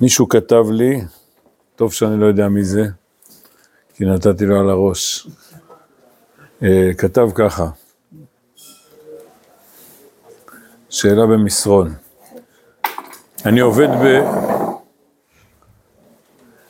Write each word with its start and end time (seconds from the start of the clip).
מישהו 0.00 0.28
כתב 0.28 0.64
לי, 0.70 1.00
טוב 1.76 1.92
שאני 1.92 2.20
לא 2.20 2.26
יודע 2.26 2.48
מי 2.48 2.64
זה, 2.64 2.84
כי 3.94 4.04
נתתי 4.04 4.46
לו 4.46 4.60
על 4.60 4.70
הראש. 4.70 5.28
אה, 6.62 6.90
כתב 6.98 7.28
ככה, 7.34 7.66
שאלה 10.90 11.26
במסרון. 11.26 11.94
אני 13.46 13.60
עובד 13.60 13.88
ב... 13.88 14.22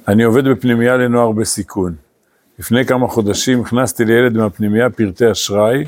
אני 0.08 0.22
עובד 0.22 0.44
בפנימייה 0.48 0.96
לנוער 0.96 1.32
בסיכון. 1.32 1.94
לפני 2.58 2.84
כמה 2.84 3.08
חודשים 3.08 3.60
הכנסתי 3.60 4.04
לילד 4.04 4.36
מהפנימייה 4.36 4.90
פרטי 4.90 5.30
אשראי 5.30 5.84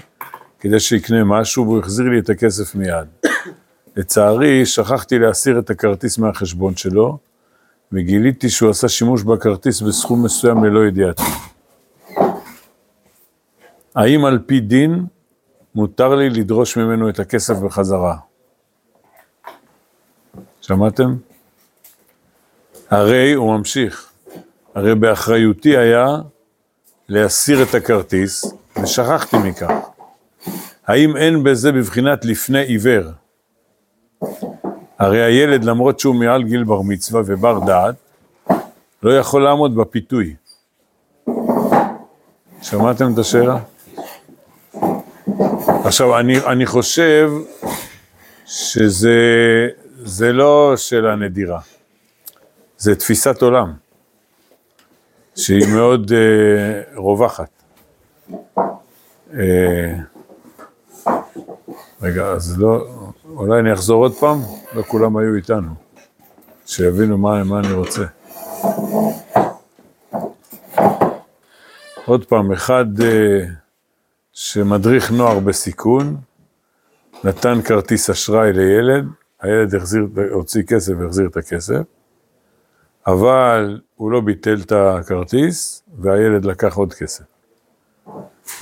כדי 0.61 0.81
שיקנה 0.81 1.25
משהו 1.25 1.65
והוא 1.65 1.79
החזיר 1.79 2.07
לי 2.07 2.19
את 2.19 2.31
הכסף 2.31 2.75
מיד. 2.75 3.07
לצערי, 3.97 4.67
שכחתי 4.67 5.19
להסיר 5.19 5.59
את 5.59 5.71
הכרטיס 5.71 6.19
מהחשבון 6.19 6.77
שלו, 6.77 7.19
וגיליתי 7.93 8.51
שהוא 8.51 8.71
עשה 8.71 8.89
שימוש 8.89 9.23
בכרטיס 9.23 9.81
בסכום 9.81 10.25
מסוים 10.25 10.65
ללא 10.65 10.87
ידיעתי. 10.87 11.23
האם 13.95 14.25
על 14.25 14.39
פי 14.47 14.61
דין 14.61 15.07
מותר 15.75 16.15
לי 16.15 16.31
לדרוש 16.31 16.77
ממנו 16.77 17.09
את 17.09 17.19
הכסף 17.19 17.57
בחזרה? 17.57 18.17
שמעתם? 20.61 21.17
הרי, 22.91 23.33
הוא 23.33 23.59
ממשיך, 23.59 24.13
הרי 24.75 24.95
באחריותי 24.95 25.77
היה 25.77 26.07
להסיר 27.09 27.63
את 27.63 27.75
הכרטיס, 27.75 28.45
ושכחתי 28.83 29.37
מכך. 29.37 29.73
האם 30.87 31.17
אין 31.17 31.45
בזה 31.45 31.73
בבחינת 31.73 32.25
לפני 32.25 32.63
עיוור? 32.63 33.11
הרי 34.99 35.23
הילד, 35.23 35.65
למרות 35.65 36.01
שהוא 36.01 36.15
מעל 36.15 36.43
גיל 36.43 36.65
בר 36.65 36.83
מצווה 36.83 37.23
ובר 37.27 37.59
דעת, 37.59 37.95
לא 39.03 39.19
יכול 39.19 39.45
לעמוד 39.45 39.77
בפיתוי. 39.77 40.35
שמעתם 42.63 43.13
את 43.13 43.19
השאלה? 43.19 43.59
עכשיו, 45.85 46.19
אני, 46.19 46.39
אני 46.47 46.67
חושב 46.67 47.31
שזה 48.47 50.33
לא 50.33 50.73
שאלה 50.77 51.17
נדירה, 51.17 51.61
זה 52.79 52.97
תפיסת 52.97 53.43
עולם, 53.43 53.73
שהיא 55.37 55.67
מאוד 55.75 56.11
uh, 56.11 56.99
רווחת. 56.99 57.51
Uh, 59.31 59.37
רגע, 62.03 62.25
אז 62.25 62.59
לא, 62.59 62.87
אולי 63.25 63.61
אני 63.61 63.73
אחזור 63.73 64.03
עוד 64.03 64.15
פעם? 64.15 64.39
לא 64.75 64.83
כולם 64.83 65.17
היו 65.17 65.35
איתנו, 65.35 65.71
שיבינו 66.67 67.19
מה, 67.19 67.45
מה 67.45 67.59
אני 67.59 67.73
רוצה. 67.73 68.05
עוד 72.05 72.25
פעם, 72.25 72.53
אחד 72.53 72.87
uh, 72.99 73.03
שמדריך 74.33 75.11
נוער 75.11 75.39
בסיכון, 75.39 76.17
נתן 77.25 77.63
כרטיס 77.63 78.11
אשראי 78.11 78.53
לילד, 78.53 79.05
הילד 79.41 79.75
החזיר, 79.75 80.09
הוציא 80.33 80.63
כסף 80.63 80.93
והחזיר 80.99 81.27
את 81.27 81.37
הכסף, 81.37 81.83
אבל 83.07 83.81
הוא 83.97 84.11
לא 84.11 84.21
ביטל 84.21 84.61
את 84.65 84.73
הכרטיס, 84.73 85.83
והילד 85.99 86.45
לקח 86.45 86.77
עוד 86.77 86.95
כסף. 86.95 87.25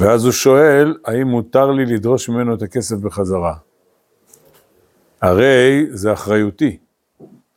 ואז 0.00 0.24
הוא 0.24 0.32
שואל, 0.32 0.96
האם 1.04 1.26
מותר 1.26 1.70
לי 1.70 1.86
לדרוש 1.86 2.28
ממנו 2.28 2.54
את 2.54 2.62
הכסף 2.62 2.96
בחזרה? 2.96 3.54
הרי 5.22 5.86
זה 5.90 6.12
אחריותי. 6.12 6.78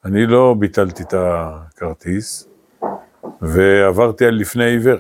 אני 0.05 0.25
לא 0.25 0.55
ביטלתי 0.59 1.03
את 1.03 1.13
הכרטיס, 1.17 2.47
ועברתי 3.41 4.25
על 4.25 4.35
לפני 4.35 4.63
עיוור. 4.63 4.97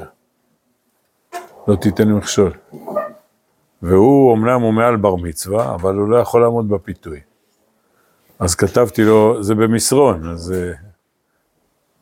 לא 1.67 1.75
תיתן 1.75 2.11
מכשול. 2.11 2.51
והוא, 3.81 4.35
אמנם 4.35 4.61
הוא 4.61 4.73
מעל 4.73 4.95
בר 4.95 5.15
מצווה, 5.15 5.75
אבל 5.75 5.95
הוא 5.95 6.09
לא 6.09 6.17
יכול 6.17 6.41
לעמוד 6.41 6.69
בפיתוי. 6.69 7.19
אז 8.39 8.55
כתבתי 8.55 9.03
לו, 9.03 9.43
זה 9.43 9.55
במסרון, 9.55 10.29
אז 10.29 10.53
uh, 10.53 10.77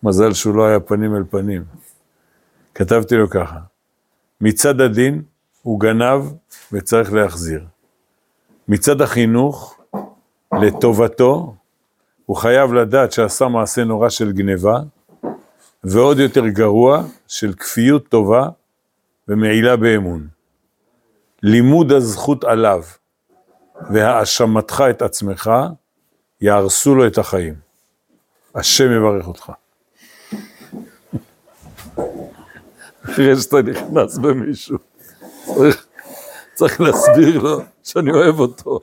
מזל 0.04 0.34
שהוא 0.34 0.56
לא 0.56 0.66
היה 0.66 0.80
פנים 0.80 1.16
אל 1.16 1.24
פנים. 1.30 1.64
כתבתי 2.76 3.16
לו 3.16 3.30
ככה, 3.30 3.60
מצד 4.42 4.82
הדין 4.82 5.22
הוא 5.62 5.80
גנב 5.80 6.22
וצריך 6.72 7.14
להחזיר. 7.14 7.66
מצד 8.68 9.02
החינוך, 9.02 9.80
לטובתו, 10.62 11.56
הוא 12.26 12.38
חייב 12.38 12.74
לדעת 12.74 13.12
שעשה 13.12 13.48
מעשה 13.48 13.84
נורא 13.84 14.10
של 14.10 14.32
גניבה, 14.32 14.80
ועוד 15.84 16.20
יותר 16.20 16.48
גרוע, 16.48 17.04
של 17.28 17.54
כפיות 17.54 18.08
טובה 18.08 18.50
ומעילה 19.28 19.76
באמון. 19.76 20.28
לימוד 21.44 21.92
הזכות 21.92 22.44
עליו 22.44 22.84
והאשמתך 23.90 24.84
את 24.90 25.02
עצמך, 25.02 25.52
יהרסו 26.42 26.96
לו 26.96 27.08
את 27.08 27.18
החיים. 27.18 27.54
השם 28.56 28.92
יברך 28.92 29.28
אותך. 29.28 29.52
אחרי 33.10 33.36
שאתה 33.36 33.62
נכנס 33.62 34.18
במישהו, 34.18 34.78
צריך, 35.46 35.86
צריך 36.54 36.82
להסביר 36.82 37.40
לו 37.40 37.60
שאני 37.84 38.12
אוהב 38.12 38.40
אותו. 38.40 38.80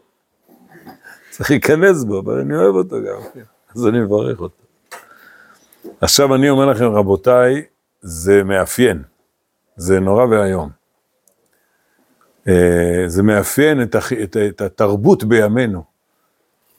צריך 1.31 1.51
להיכנס 1.51 2.05
בו, 2.05 2.21
אבל 2.21 2.41
אני 2.41 2.57
אוהב 2.57 2.75
אותו 2.75 2.97
גם, 2.97 3.21
כן. 3.34 3.41
אז 3.75 3.87
אני 3.87 4.01
מברך 4.01 4.41
אותו. 4.41 4.63
עכשיו 6.01 6.34
אני 6.34 6.51
אומר 6.51 6.67
לכם, 6.67 6.84
רבותיי, 6.84 7.63
זה 8.03 8.43
מאפיין, 8.45 9.03
זה 9.77 10.01
נורא 10.01 10.25
ואיום. 10.25 10.71
אה, 12.49 13.05
זה 13.07 13.23
מאפיין 13.23 13.83
את, 13.83 13.97
את, 14.23 14.37
את 14.37 14.61
התרבות 14.61 15.25
בימינו. 15.25 15.84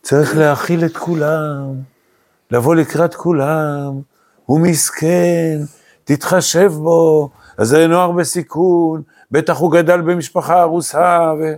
צריך 0.01 0.37
להכיל 0.37 0.85
את 0.85 0.97
כולם, 0.97 1.73
לבוא 2.51 2.75
לקראת 2.75 3.15
כולם, 3.15 4.01
הוא 4.45 4.59
מסכן, 4.59 5.57
תתחשב 6.05 6.71
בו, 6.71 7.29
אז 7.57 7.67
זה 7.67 7.87
נוער 7.87 8.11
בסיכון, 8.11 9.01
בטח 9.31 9.57
הוא 9.57 9.71
גדל 9.71 10.01
במשפחה 10.01 10.61
ארוסה, 10.61 11.33
ו... 11.39 11.53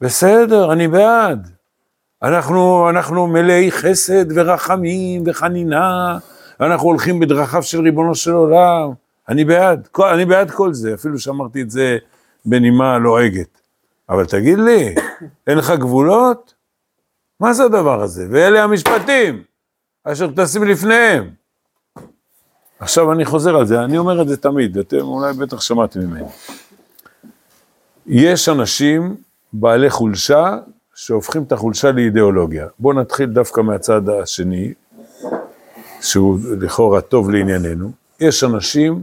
בסדר, 0.00 0.72
אני 0.72 0.88
בעד. 0.88 1.50
אנחנו, 2.22 2.90
אנחנו 2.90 3.26
מלאי 3.26 3.72
חסד 3.72 4.24
ורחמים 4.34 5.22
וחנינה, 5.26 6.18
אנחנו 6.60 6.88
הולכים 6.88 7.20
בדרכיו 7.20 7.62
של 7.62 7.80
ריבונו 7.80 8.14
של 8.14 8.32
עולם. 8.32 8.92
אני 9.28 9.44
בעד, 9.44 9.88
אני 10.12 10.24
בעד 10.24 10.50
כל 10.50 10.74
זה, 10.74 10.94
אפילו 10.94 11.18
שאמרתי 11.18 11.62
את 11.62 11.70
זה 11.70 11.98
בנימה 12.44 12.98
לועגת. 12.98 13.60
אבל 14.08 14.26
תגיד 14.26 14.58
לי, 14.58 14.94
אין 15.46 15.58
לך 15.58 15.70
גבולות? 15.70 16.54
מה 17.40 17.52
זה 17.52 17.64
הדבר 17.64 18.02
הזה? 18.02 18.26
ואלה 18.30 18.64
המשפטים 18.64 19.42
אשר 20.04 20.30
תשים 20.36 20.64
לפניהם. 20.64 21.39
עכשיו 22.80 23.12
אני 23.12 23.24
חוזר 23.24 23.56
על 23.56 23.66
זה, 23.66 23.84
אני 23.84 23.98
אומר 23.98 24.22
את 24.22 24.28
זה 24.28 24.36
תמיד, 24.36 24.78
אתם 24.78 25.00
אולי 25.00 25.32
בטח 25.32 25.60
שמעתם 25.60 26.00
ממני. 26.00 26.24
יש 28.06 28.48
אנשים 28.48 29.16
בעלי 29.52 29.90
חולשה 29.90 30.58
שהופכים 30.94 31.42
את 31.42 31.52
החולשה 31.52 31.92
לאידיאולוגיה. 31.92 32.66
בואו 32.78 32.94
נתחיל 32.94 33.26
דווקא 33.26 33.60
מהצד 33.60 34.08
השני, 34.08 34.72
שהוא 36.00 36.38
לכאורה 36.60 37.00
טוב 37.00 37.30
לענייננו. 37.30 37.90
יש 38.20 38.44
אנשים, 38.44 39.02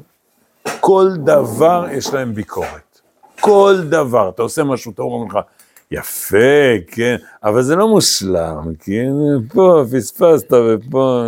כל 0.79 1.09
דבר 1.23 1.85
יש 1.91 2.13
להם 2.13 2.33
ביקורת. 2.33 2.99
כל 3.41 3.75
דבר. 3.89 4.29
אתה 4.29 4.41
עושה 4.41 4.63
משהו, 4.63 4.91
אתה 4.91 5.01
אומר 5.01 5.25
לך, 5.25 5.39
יפה, 5.91 6.37
כן, 6.87 7.15
אבל 7.43 7.61
זה 7.61 7.75
לא 7.75 7.87
מושלם, 7.87 8.73
כן, 8.79 9.11
פה 9.53 9.83
פספסת 9.91 10.53
ופה... 10.53 11.23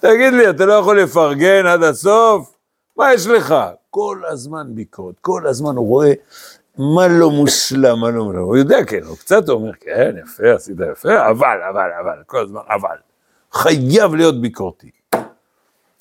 תגיד 0.00 0.32
לי, 0.32 0.50
אתה 0.50 0.66
לא 0.66 0.72
יכול 0.72 1.00
לפרגן 1.00 1.66
עד 1.66 1.82
הסוף? 1.82 2.56
מה 2.96 3.14
יש 3.14 3.26
לך? 3.26 3.54
כל 3.90 4.22
הזמן 4.28 4.66
ביקורת, 4.74 5.14
כל 5.20 5.46
הזמן 5.46 5.76
הוא 5.76 5.86
רואה 5.88 6.12
מה 6.78 7.08
לא 7.08 7.30
מושלם, 7.30 8.00
מה 8.00 8.10
לא 8.10 8.24
מושלם. 8.24 8.42
הוא 8.42 8.56
יודע, 8.56 8.84
כן, 8.84 9.02
הוא 9.02 9.16
קצת 9.16 9.48
אומר, 9.48 9.72
כן, 9.80 10.14
יפה, 10.22 10.54
עשית 10.54 10.76
יפה, 10.92 11.28
אבל, 11.30 11.58
אבל, 11.70 11.90
אבל, 12.00 12.22
כל 12.26 12.38
הזמן, 12.38 12.60
אבל. 12.68 12.96
חייב 13.52 14.14
להיות 14.14 14.40
ביקורתי. 14.40 14.90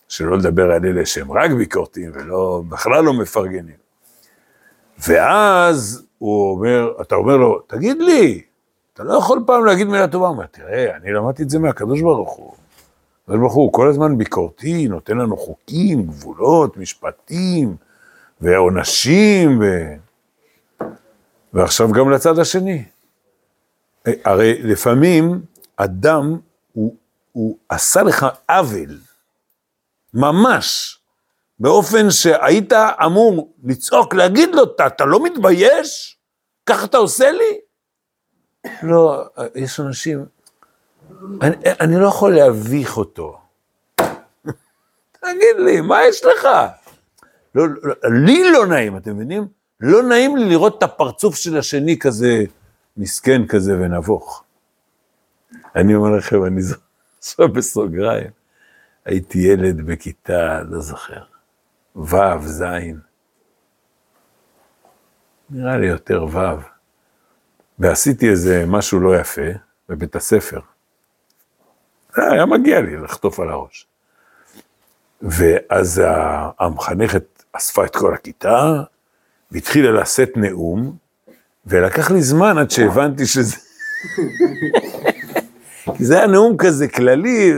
שלא 0.07 0.37
לדבר 0.37 0.71
על 0.71 0.85
אלה 0.85 1.05
שהם 1.05 1.31
רק 1.31 1.51
ביקורתיים 1.51 2.11
ולא, 2.13 2.63
בכלל 2.69 3.03
לא 3.03 3.13
מפרגנים. 3.13 3.77
ואז 5.07 6.05
הוא 6.17 6.51
אומר, 6.51 6.91
אתה 7.01 7.15
אומר 7.15 7.37
לו, 7.37 7.59
תגיד 7.67 7.97
לי, 8.01 8.41
אתה 8.93 9.03
לא 9.03 9.17
יכול 9.17 9.43
פעם 9.45 9.65
להגיד 9.65 9.87
מילה 9.87 10.07
טובה? 10.07 10.27
הוא 10.27 10.33
אומר, 10.35 10.45
תראה, 10.45 10.95
אני 10.95 11.13
למדתי 11.13 11.43
את 11.43 11.49
זה 11.49 11.59
מהקדוש 11.59 12.01
ברוך 12.01 12.31
הוא. 12.31 12.53
הקדוש 13.29 13.41
ברוך 13.41 13.53
הוא 13.53 13.73
כל 13.73 13.89
הזמן 13.89 14.17
ביקורתי, 14.17 14.87
נותן 14.87 15.17
לנו 15.17 15.37
חוקים, 15.37 16.07
גבולות, 16.07 16.77
משפטים, 16.77 17.75
ועונשים, 18.41 19.59
ו... 19.61 19.65
ועכשיו 21.53 21.91
גם 21.91 22.11
לצד 22.11 22.39
השני. 22.39 22.83
הרי 24.05 24.61
לפעמים 24.63 25.41
אדם 25.75 26.39
הוא 26.73 26.95
הוא 27.31 27.57
עשה 27.69 28.03
לך 28.03 28.25
עוול, 28.49 28.99
ממש, 30.13 30.99
באופן 31.59 32.11
שהיית 32.11 32.73
אמור 33.05 33.53
לצעוק, 33.63 34.13
להגיד 34.13 34.49
לו, 34.55 34.63
אתה, 34.63 34.87
אתה 34.87 35.05
לא 35.05 35.23
מתבייש? 35.23 36.17
ככה 36.65 36.85
אתה 36.85 36.97
עושה 36.97 37.31
לי? 37.31 37.59
לא, 38.83 39.23
יש 39.55 39.79
אנשים, 39.79 40.25
אני, 41.41 41.55
אני 41.79 41.95
לא 41.99 42.07
יכול 42.07 42.35
להביך 42.35 42.97
אותו. 42.97 43.37
תגיד 45.19 45.55
לי, 45.65 45.81
מה 45.81 46.03
יש 46.03 46.25
לך? 46.25 46.47
לא, 47.55 47.67
לא, 47.83 47.95
לי 48.25 48.51
לא 48.51 48.67
נעים, 48.67 48.97
אתם 48.97 49.15
מבינים? 49.15 49.47
לא 49.79 50.03
נעים 50.03 50.37
לי 50.37 50.49
לראות 50.49 50.77
את 50.77 50.83
הפרצוף 50.83 51.35
של 51.35 51.57
השני 51.57 51.99
כזה 51.99 52.43
מסכן 52.97 53.47
כזה 53.47 53.73
ונבוך. 53.79 54.43
אני 55.75 55.95
אומר 55.95 56.09
לכם, 56.17 56.45
אני 56.45 56.61
זוכר 57.19 57.47
בסוגריים, 57.47 58.31
הייתי 59.05 59.39
ילד 59.39 59.81
בכיתה, 59.81 60.61
לא 60.63 60.81
זוכר, 60.81 61.23
ו', 61.95 62.41
ז', 62.45 62.63
נראה 65.49 65.77
לי 65.77 65.87
יותר 65.87 66.23
ו', 66.23 66.39
ועשיתי 67.79 68.29
איזה 68.29 68.63
משהו 68.67 68.99
לא 68.99 69.19
יפה 69.19 69.51
בבית 69.89 70.15
הספר. 70.15 70.59
היה 72.15 72.45
מגיע 72.45 72.81
לי 72.81 72.97
לחטוף 72.97 73.39
על 73.39 73.49
הראש. 73.49 73.85
ואז 75.21 76.01
המחנכת 76.59 77.43
אספה 77.51 77.85
את 77.85 77.95
כל 77.95 78.13
הכיתה, 78.13 78.83
והתחילה 79.51 80.01
לשאת 80.01 80.37
נאום, 80.37 80.95
ולקח 81.65 82.11
לי 82.11 82.21
זמן 82.21 82.57
עד 82.57 82.71
שהבנתי 82.71 83.25
שזה... 83.25 83.55
כי 85.97 86.05
זה 86.05 86.17
היה 86.17 86.27
נאום 86.27 86.57
כזה 86.57 86.87
כללי, 86.87 87.53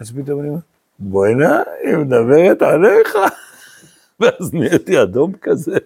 אז 0.00 0.10
פתאום 0.10 0.40
אני 0.40 0.48
אומר, 0.48 0.60
בוא'נה, 0.98 1.62
היא 1.82 1.96
מדברת 1.96 2.62
עליך. 2.62 3.16
ואז 4.20 4.54
נהייתי 4.54 5.02
אדום 5.02 5.32
כזה. 5.40 5.76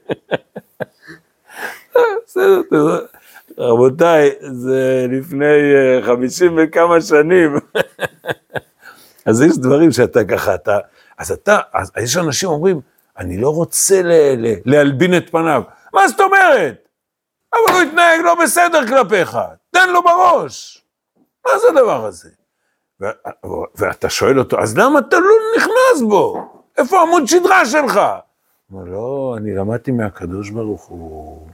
בסדר, 2.26 3.06
רבותיי, 3.58 4.30
זה 4.40 5.06
לפני 5.10 5.74
אה, 5.74 6.02
חמישים 6.02 6.58
וכמה 6.62 7.00
שנים. 7.00 7.54
אז 9.26 9.42
יש 9.42 9.58
דברים 9.58 9.92
שאתה 9.92 10.24
ככה, 10.24 10.54
אתה, 10.54 10.78
אז 11.18 11.30
אתה, 11.32 11.58
אז 11.74 11.90
יש 12.02 12.16
אנשים 12.16 12.48
אומרים, 12.48 12.80
אני 13.18 13.38
לא 13.40 13.50
רוצה 13.50 14.02
ל, 14.02 14.12
ל, 14.36 14.54
להלבין 14.64 15.16
את 15.16 15.30
פניו. 15.30 15.62
מה 15.94 16.08
זאת 16.08 16.20
אומרת? 16.20 16.88
אבל 17.52 17.74
הוא 17.74 17.82
התנהג 17.82 18.20
לא 18.24 18.34
בסדר 18.42 18.86
כלפיך, 18.86 19.38
תן 19.70 19.88
לו 19.92 20.02
בראש. 20.02 20.84
מה 21.46 21.58
זה 21.58 21.68
הדבר 21.68 22.04
הזה? 22.04 22.28
ו, 23.00 23.06
ואתה 23.74 24.10
שואל 24.10 24.38
אותו, 24.38 24.60
אז 24.60 24.78
למה 24.78 24.98
אתה 24.98 25.18
לא 25.18 25.34
נכנס 25.56 26.02
בו? 26.08 26.52
איפה 26.78 27.02
עמוד 27.02 27.26
שדרה 27.26 27.66
שלך? 27.66 28.00
הוא 28.70 28.80
אומר, 28.80 28.90
לא, 28.90 29.34
אני 29.38 29.54
למדתי 29.54 29.90
מהקדוש 29.90 30.50
ברוך 30.50 30.84
הוא. 30.84 31.48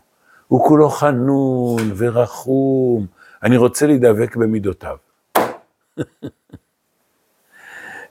הוא 0.53 0.65
כולו 0.65 0.89
חנון 0.89 1.93
ורחום, 1.97 3.07
אני 3.43 3.57
רוצה 3.57 3.87
להידבק 3.87 4.37
במידותיו. 4.37 4.97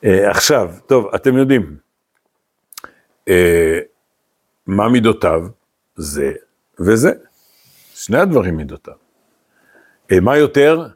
אה, 0.06 0.30
עכשיו, 0.32 0.72
טוב, 0.86 1.08
אתם 1.16 1.38
יודעים, 1.38 1.78
אה, 3.28 3.80
מה 4.68 4.90
מידותיו? 4.90 5.42
זה 5.96 6.32
וזה. 6.80 7.12
שני 7.94 8.18
הדברים 8.18 8.58
מידותיו. 8.58 8.94
אה, 10.12 10.20
מה 10.20 10.38
יותר? 10.38 10.88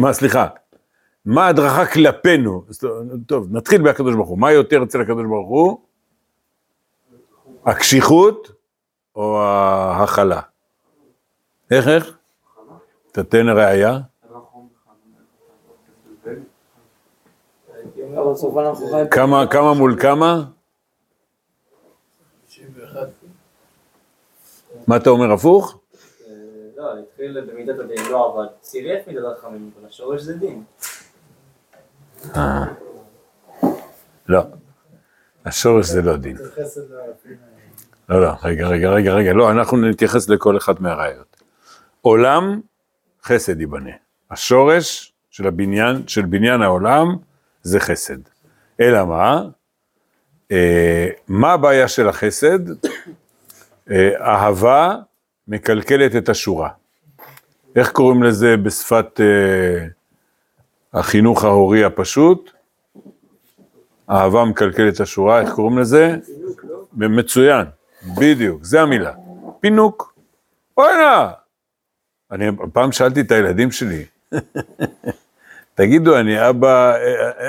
מה, 0.00 0.12
סליחה, 0.12 0.46
מה 1.24 1.46
ההדרכה 1.46 1.86
כלפינו? 1.86 2.64
טוב, 3.26 3.48
נתחיל 3.50 3.82
בהקדוש 3.82 4.14
ברוך 4.14 4.28
הוא. 4.28 4.38
מה 4.38 4.52
יותר 4.52 4.82
אצל 4.82 5.00
הקדוש 5.00 5.26
ברוך 5.26 5.48
הוא? 5.48 5.80
הקשיחות 7.66 8.59
או 9.20 9.42
ההכלה? 9.42 10.40
איך, 11.70 11.88
איך? 11.88 12.16
תתן 13.12 13.48
ראייה. 13.48 13.98
כמה, 19.10 19.46
כמה 19.50 19.74
מול 19.74 20.00
כמה? 20.00 20.44
מה 24.86 24.96
אתה 24.96 25.10
אומר, 25.10 25.32
הפוך? 25.32 25.80
לא, 26.76 26.98
התחיל 26.98 27.40
במידת 27.40 27.78
הדין, 27.78 27.98
לא 28.10 28.34
אבל 28.34 28.46
צירף 28.60 29.06
מידת 29.06 29.24
הרחמים, 29.24 29.70
אבל 29.78 29.88
השורש 29.88 30.22
זה 30.22 30.36
דין. 30.36 30.64
אה. 32.36 32.64
לא, 34.28 34.40
השורש 35.44 35.86
זה 35.86 36.02
לא 36.02 36.16
דין. 36.16 36.36
לא, 38.10 38.20
לא, 38.20 38.32
רגע, 38.42 38.68
רגע, 38.68 38.90
רגע, 38.90 39.12
רגע, 39.12 39.32
לא, 39.32 39.50
אנחנו 39.50 39.76
נתייחס 39.76 40.28
לכל 40.28 40.56
אחת 40.56 40.80
מהראיות. 40.80 41.42
עולם, 42.00 42.60
חסד 43.24 43.60
ייבנה. 43.60 43.90
השורש 44.30 45.12
של 45.30 45.46
הבניין, 45.46 46.02
של 46.06 46.22
בניין 46.22 46.62
העולם, 46.62 47.16
זה 47.62 47.80
חסד. 47.80 48.18
אלא 48.80 49.06
מה? 49.06 49.42
אה, 50.52 51.08
מה 51.28 51.52
הבעיה 51.52 51.88
של 51.88 52.08
החסד? 52.08 52.58
אה, 53.90 54.10
אהבה 54.20 54.96
מקלקלת 55.48 56.16
את 56.16 56.28
השורה. 56.28 56.70
איך 57.76 57.92
קוראים 57.92 58.22
לזה 58.22 58.56
בשפת 58.56 59.20
אה, 59.20 59.86
החינוך 60.94 61.44
ההורי 61.44 61.84
הפשוט? 61.84 62.50
אהבה 64.10 64.44
מקלקלת 64.44 64.94
את 64.94 65.00
השורה, 65.00 65.40
איך 65.40 65.52
קוראים 65.52 65.78
לזה? 65.78 66.16
מצוין, 66.92 67.66
בדיוק, 68.02 68.64
זה 68.64 68.82
המילה. 68.82 69.12
פינוק. 69.60 70.14
נא. 70.78 71.28
אני 72.30 72.46
פעם 72.72 72.92
שאלתי 72.92 73.20
את 73.20 73.30
הילדים 73.30 73.70
שלי, 73.70 74.04
תגידו, 75.74 76.18
אני 76.18 76.48
אבא, 76.48 76.94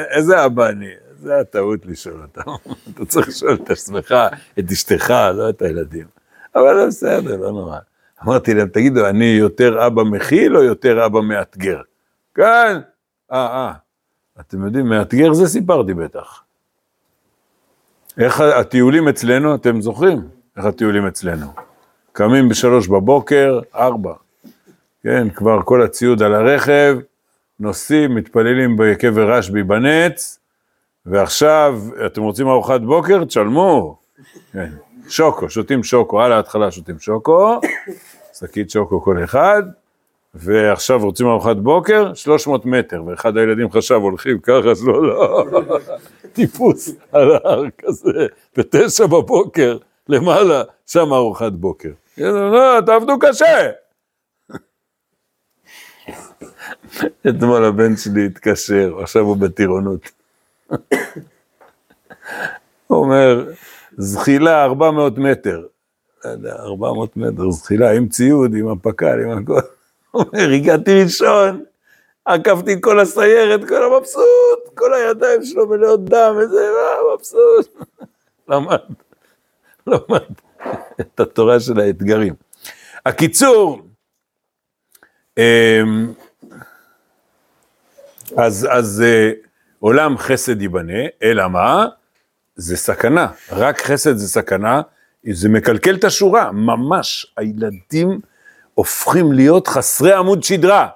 איזה 0.10 0.46
אבא 0.46 0.70
אני? 0.70 0.90
זה 1.20 1.40
הטעות 1.40 1.86
לשאול 1.86 2.22
אותם. 2.22 2.52
אתה 2.94 3.06
צריך 3.06 3.28
לשאול 3.28 3.54
את 3.64 3.70
עצמך, 3.70 4.16
את 4.60 4.72
אשתך, 4.72 5.14
לא 5.34 5.50
את 5.50 5.62
הילדים. 5.62 6.08
אבל 6.56 6.88
בסדר, 6.88 7.38
לא 7.38 7.52
נורא. 7.52 7.80
אמרתי 8.24 8.54
להם, 8.54 8.68
תגידו, 8.68 9.08
אני 9.08 9.26
יותר 9.26 9.88
אבא 9.88 10.04
מכיל 10.04 10.58
או 10.58 10.64
יותר 10.64 11.06
אבא 11.06 11.22
מאתגר? 11.22 11.82
כן. 12.36 12.78
אה, 13.32 13.48
אה. 13.48 13.74
אתם 14.40 14.66
יודעים, 14.66 14.86
מאתגר 14.86 15.34
זה 15.34 15.48
סיפרתי 15.48 15.94
בטח. 15.94 16.44
איך 18.18 18.42
הטיולים 18.42 19.08
אצלנו, 19.08 19.56
אתם 19.56 19.82
זוכרים? 19.82 20.41
איך 20.58 20.66
הטיולים 20.66 21.08
אצלנו? 21.08 21.48
קמים 22.12 22.50
בשלוש 22.50 22.88
בבוקר, 22.88 23.60
ארבע. 23.76 24.14
כן, 25.04 25.30
כבר 25.30 25.62
כל 25.62 25.82
הציוד 25.82 26.22
על 26.24 26.36
הרכב, 26.36 26.98
נוסעים, 27.60 28.16
מתפללים 28.16 28.76
בקבר 28.78 29.32
רשב"י 29.32 29.64
בנץ, 29.64 30.40
ועכשיו, 31.06 31.80
אתם 32.06 32.22
רוצים 32.22 32.48
ארוחת 32.48 32.82
בוקר? 32.82 33.26
תשלמו. 33.26 33.98
כן. 34.54 34.70
שוקו, 35.10 35.50
שותים 35.50 35.84
שוקו, 35.84 36.22
על 36.22 36.32
ההתחלה 36.32 36.72
שותים 36.72 37.00
שוקו, 37.00 37.60
שקית 38.40 38.70
שוקו 38.70 39.02
כל 39.02 39.24
אחד, 39.24 39.64
ועכשיו 40.34 41.00
רוצים 41.00 41.28
ארוחת 41.28 41.58
בוקר, 41.58 42.14
300 42.14 42.66
מטר, 42.66 43.04
ואחד 43.06 43.38
הילדים 43.38 43.72
חשב, 43.72 43.96
הולכים 43.96 44.40
ככה, 44.40 44.70
אז 44.72 44.88
לא, 44.88 45.08
לא, 45.08 45.46
טיפוס 46.34 46.92
על 47.12 47.32
ההר 47.32 47.64
כזה, 47.78 48.28
בתשע 48.58 49.06
בבוקר, 49.06 49.78
למעלה, 50.12 50.64
שם 50.88 51.14
ארוחת 51.14 51.52
בוקר. 51.52 51.90
לא, 52.18 52.82
תעבדו 52.86 53.20
קשה. 53.20 53.72
אתמול 57.30 57.66
הבן 57.66 57.98
שלי 57.98 58.26
התקשר, 58.26 59.00
עכשיו 59.02 59.22
הוא 59.22 59.38
בטירונות. 59.38 60.12
הוא 62.88 62.98
אומר, 62.98 63.52
זחילה 63.98 64.64
400 64.64 65.18
מטר. 65.18 65.62
לא 66.26 66.30
יודע, 66.30 66.56
400 66.56 67.18
מטר 67.18 67.52
זחילה, 67.52 67.92
עם 67.92 68.10
ציוד, 68.10 68.52
עם 68.56 68.68
הפק"ל, 68.68 69.20
עם 69.24 69.38
הכל. 69.38 69.60
הוא 70.12 70.24
אומר, 70.34 70.50
הגעתי 70.50 71.04
ראשון, 71.04 71.64
עקפתי 72.26 72.82
כל 72.82 73.00
הסיירת, 73.00 73.68
כל 73.70 73.84
המבסוט, 73.84 74.76
כל 74.76 74.94
הידיים 74.94 75.44
שלו 75.44 75.68
מלאות 75.68 76.06
דם, 76.06 76.36
איזה 76.42 76.70
מבסוט. 77.14 77.86
למד, 78.50 78.78
למד 79.88 80.34
את 81.02 81.20
התורה 81.20 81.60
של 81.60 81.80
האתגרים. 81.80 82.34
הקיצור, 83.06 83.82
אמ, 85.38 86.14
אז, 88.38 88.68
אז 88.72 89.04
אה, 89.06 89.32
עולם 89.80 90.18
חסד 90.18 90.62
ייבנה, 90.62 91.04
אלא 91.24 91.48
מה? 91.48 91.86
זה 92.56 92.78
סכנה, 92.78 93.28
רק 93.52 93.82
חסד 93.82 94.16
זה 94.16 94.28
סכנה, 94.28 94.82
זה 95.32 95.50
מקלקל 95.50 95.96
את 95.96 96.04
השורה, 96.04 96.52
ממש, 96.52 97.34
הילדים 97.38 98.20
הופכים 98.74 99.32
להיות 99.32 99.68
חסרי 99.68 100.14
עמוד 100.14 100.44
שדרה, 100.44 100.88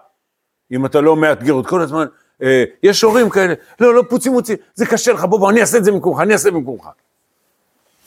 אם 0.72 0.86
אתה 0.86 1.02
לא 1.02 1.16
מאתגר 1.16 1.54
עוד 1.54 1.68
כל 1.68 1.82
הזמן, 1.82 2.06
אה, 2.44 2.64
יש 2.84 3.02
הורים 3.02 3.30
כאלה, 3.30 3.54
לא, 3.80 3.94
לא, 3.94 4.04
פוצי 4.10 4.30
מוצי, 4.30 4.56
זה 4.76 4.86
קשה 4.86 5.14
לך, 5.14 5.26
בוא, 5.26 5.40
בוא, 5.40 5.50
אני 5.52 5.62
אעשה 5.62 5.78
את 5.78 5.84
זה 5.84 5.92
במקומך, 5.92 6.20
אני 6.20 6.34
אעשה 6.34 6.52
במקומך. 6.52 6.88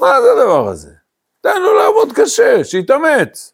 מה 0.00 0.22
זה 0.22 0.32
הדבר 0.32 0.68
הזה? 0.68 0.90
תן 1.40 1.62
לו 1.62 1.76
לעבוד 1.78 2.12
קשה, 2.14 2.64
שיתאמץ, 2.64 3.52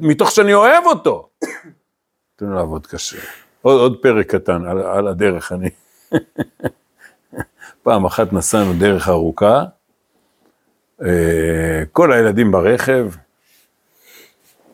מתוך 0.00 0.30
שאני 0.30 0.54
אוהב 0.54 0.86
אותו. 0.86 1.28
תן 2.36 2.46
לו 2.46 2.54
לעבוד 2.54 2.86
קשה. 2.86 3.18
עוד, 3.62 3.80
עוד 3.80 4.02
פרק 4.02 4.26
קטן 4.34 4.64
על, 4.66 4.78
על 4.78 5.08
הדרך, 5.08 5.52
אני... 5.52 5.70
פעם 7.82 8.04
אחת 8.04 8.32
נסענו 8.32 8.72
דרך 8.78 9.08
ארוכה, 9.08 9.64
אה, 11.02 11.82
כל 11.92 12.12
הילדים 12.12 12.52
ברכב, 12.52 13.06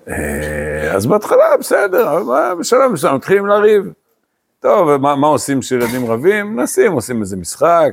אה, 0.08 0.94
אז 0.94 1.06
בהתחלה 1.06 1.56
בסדר, 1.60 2.18
בשלב 2.60 2.92
מסוים 2.92 3.14
מתחילים 3.14 3.46
לריב. 3.46 3.92
טוב, 4.60 4.96
מה, 4.96 5.16
מה 5.16 5.26
עושים 5.26 5.60
כשילדים 5.60 6.06
רבים? 6.06 6.56
מנסים, 6.56 6.92
עושים 6.92 7.20
איזה 7.20 7.36
משחק. 7.36 7.90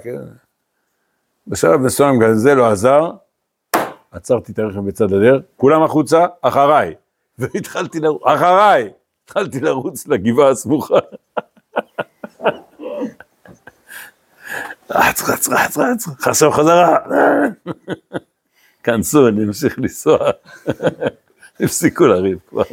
בשלב 1.47 1.81
מסוים 1.81 2.19
גם 2.19 2.33
זה 2.33 2.55
לא 2.55 2.71
עזר, 2.71 3.11
עצרתי 4.11 4.51
את 4.51 4.59
הרכב 4.59 4.79
בצד 4.79 5.13
הדרך, 5.13 5.41
כולם 5.55 5.83
החוצה, 5.83 6.25
אחריי. 6.41 6.95
והתחלתי 7.39 7.99
לרוץ, 7.99 8.21
אחריי, 8.25 8.89
התחלתי 9.23 9.59
לרוץ 9.59 10.07
לגבעה 10.07 10.49
הסמוכה. 10.49 10.99
רץ, 14.89 15.29
רץ, 15.29 15.47
רץ, 15.49 15.77
רץ, 15.77 16.07
חסר 16.07 16.51
חזרה. 16.51 16.97
כנסו, 18.83 19.27
אני 19.27 19.43
אמשיך 19.43 19.79
לנסוע. 19.79 20.17
הפסיקו 21.59 22.05
לריב 22.05 22.39
כבר. 22.49 22.63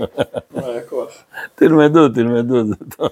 תלמדו, 1.54 2.08
תלמדו, 2.08 2.64
זה 2.64 2.74
טוב. 2.96 3.10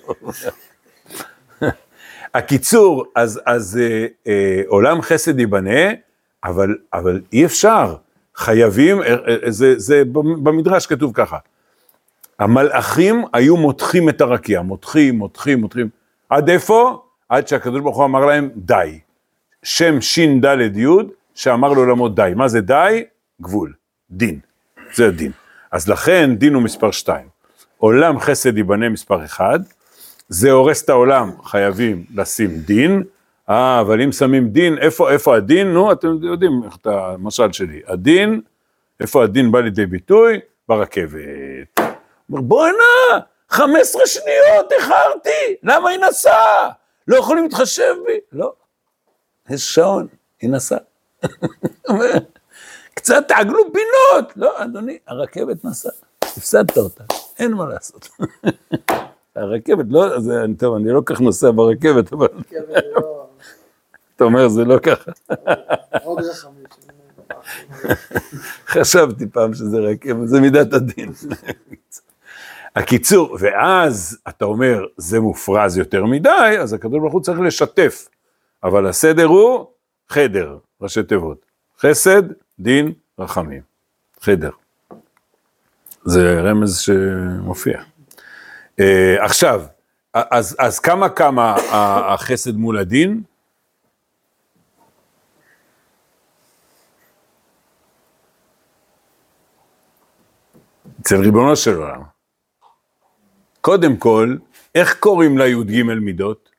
הקיצור, 2.34 3.04
אז, 3.14 3.40
אז 3.46 3.80
אה, 3.82 4.06
אה, 4.26 4.62
עולם 4.66 5.02
חסד 5.02 5.38
ייבנה, 5.38 5.92
אבל, 6.44 6.76
אבל 6.92 7.20
אי 7.32 7.44
אפשר, 7.44 7.96
חייבים, 8.36 9.02
אה, 9.02 9.06
אה, 9.06 9.50
זה, 9.50 9.78
זה 9.78 10.02
במדרש 10.14 10.86
כתוב 10.86 11.12
ככה, 11.14 11.38
המלאכים 12.38 13.24
היו 13.32 13.56
מותחים 13.56 14.08
את 14.08 14.20
הרקיע, 14.20 14.62
מותחים, 14.62 15.18
מותחים, 15.18 15.60
מותחים, 15.60 15.88
עד 16.28 16.50
איפה? 16.50 17.02
עד 17.28 17.48
שהקדוש 17.48 17.80
ברוך 17.80 17.96
הוא 17.96 18.04
אמר 18.04 18.26
להם 18.26 18.50
די. 18.56 18.98
שם 19.62 20.00
ש"ד 20.00 20.44
י' 20.76 20.86
שאמר 21.34 21.72
לעולמו 21.72 22.08
די. 22.08 22.32
מה 22.36 22.48
זה 22.48 22.60
די? 22.60 23.04
גבול, 23.42 23.72
דין, 24.10 24.38
זה 24.94 25.06
הדין. 25.08 25.32
אז 25.72 25.88
לכן 25.88 26.34
דין 26.34 26.54
הוא 26.54 26.62
מספר 26.62 26.90
2. 26.90 27.26
עולם 27.78 28.20
חסד 28.20 28.56
ייבנה 28.56 28.88
מספר 28.88 29.24
1, 29.24 29.60
זה 30.32 30.50
הורס 30.50 30.82
את 30.82 30.88
העולם, 30.88 31.32
חייבים 31.44 32.04
לשים 32.14 32.56
דין, 32.56 33.02
אה, 33.48 33.80
אבל 33.80 34.02
אם 34.02 34.12
שמים 34.12 34.48
דין, 34.48 34.78
איפה, 34.78 35.10
איפה 35.10 35.36
הדין? 35.36 35.72
נו, 35.72 35.92
אתם 35.92 36.08
יודעים 36.22 36.62
איך 36.64 36.76
את 36.76 36.86
המשל 36.86 37.52
שלי. 37.52 37.80
הדין, 37.86 38.40
איפה 39.00 39.24
הדין 39.24 39.52
בא 39.52 39.60
לידי 39.60 39.86
ביטוי? 39.86 40.40
ברכבת. 40.68 41.80
אומר, 42.30 42.40
בואנה, 42.40 43.20
15 43.48 44.06
שניות, 44.06 44.72
איחרתי, 44.72 45.54
למה 45.62 45.90
היא 45.90 45.98
נסעה? 45.98 46.70
לא 47.08 47.16
יכולים 47.16 47.44
להתחשב 47.44 47.94
בי? 48.06 48.18
לא. 48.32 48.52
יש 49.50 49.74
שעון, 49.74 50.06
היא 50.40 50.50
נסעה. 50.50 50.78
קצת 52.94 53.24
תעגלו 53.28 53.72
פינות. 53.72 54.32
לא, 54.36 54.64
אדוני, 54.64 54.98
הרכבת 55.06 55.64
נסעה, 55.64 55.92
הפסדת 56.24 56.78
אותה, 56.78 57.04
אין 57.38 57.52
מה 57.52 57.66
לעשות. 57.68 58.08
הרכבת, 59.40 59.86
לא, 59.88 60.20
זה, 60.20 60.44
טוב, 60.58 60.76
אני 60.76 60.90
לא 60.92 61.02
כך 61.06 61.20
נוסע 61.20 61.50
ברכבת, 61.50 62.12
אבל... 62.12 62.26
אתה 64.16 64.24
אומר, 64.24 64.48
זה 64.48 64.64
לא 64.64 64.78
ככה. 64.78 65.12
חשבתי 68.66 69.26
פעם 69.26 69.54
שזה 69.54 69.78
רכבת, 69.78 70.28
זה 70.28 70.40
מידת 70.40 70.72
הדין. 70.72 71.12
הקיצור, 72.76 73.36
ואז 73.40 74.18
אתה 74.28 74.44
אומר, 74.44 74.86
זה 74.96 75.20
מופרז 75.20 75.78
יותר 75.78 76.04
מדי, 76.04 76.56
אז 76.60 76.72
הקדוש 76.72 77.00
ברוך 77.00 77.12
הוא 77.12 77.22
צריך 77.22 77.40
לשתף. 77.40 78.08
אבל 78.64 78.86
הסדר 78.86 79.24
הוא 79.24 79.66
חדר, 80.08 80.58
ראשי 80.80 81.02
תיבות. 81.02 81.46
חסד, 81.80 82.22
דין, 82.58 82.92
רחמים. 83.18 83.62
חדר. 84.20 84.50
זה 86.04 86.40
רמז 86.40 86.78
שמופיע. 86.78 87.80
Uh, 88.80 89.24
עכשיו, 89.24 89.62
אז, 90.14 90.56
אז 90.58 90.78
כמה 90.78 91.08
כמה 91.08 91.56
החסד 92.14 92.56
מול 92.56 92.78
הדין? 92.78 93.22
אצל 101.00 101.16
ריבונו 101.16 101.56
של 101.56 101.76
עולם. 101.76 102.02
קודם 103.60 103.96
כל, 103.96 104.36
איך 104.74 104.96
קוראים 104.98 105.38
לי"ג 105.38 105.82
מידות? 105.82 106.50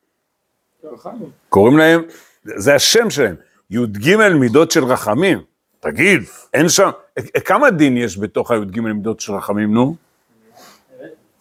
קוראים 1.49 1.77
להם, 1.77 2.01
זה 2.43 2.75
השם 2.75 3.09
שלהם, 3.09 3.35
י"ג 3.69 4.15
מידות 4.39 4.71
של 4.71 4.83
רחמים. 4.83 5.41
תגיד, 5.79 6.21
אין 6.53 6.69
שם, 6.69 6.89
כמה 7.45 7.71
דין 7.71 7.97
יש 7.97 8.17
בתוך 8.17 8.51
הי"ג 8.51 8.79
מידות 8.79 9.19
של 9.19 9.33
רחמים, 9.33 9.73
נו? 9.73 9.95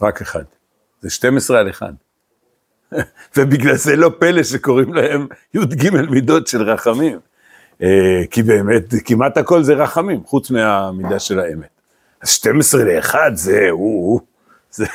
רק 0.00 0.20
אחד. 0.20 0.44
זה 1.00 1.10
12 1.10 1.60
על 1.60 1.70
אחד. 1.70 1.92
ובגלל 3.36 3.76
זה 3.76 3.96
לא 3.96 4.10
פלא 4.18 4.42
שקוראים 4.42 4.94
להם 4.94 5.26
י"ג 5.54 5.90
מידות 6.10 6.46
של 6.46 6.62
רחמים. 6.62 7.18
אה, 7.82 8.22
כי 8.30 8.42
באמת, 8.42 8.94
כמעט 9.04 9.36
הכל 9.36 9.62
זה 9.62 9.74
רחמים, 9.74 10.24
חוץ 10.24 10.50
מהמידה 10.50 11.18
של 11.18 11.40
האמת. 11.40 11.80
אז 12.20 12.28
12 12.28 12.84
ל-1 12.84 13.14
זה, 13.34 13.68
הוא, 13.70 14.20
זה, 14.70 14.86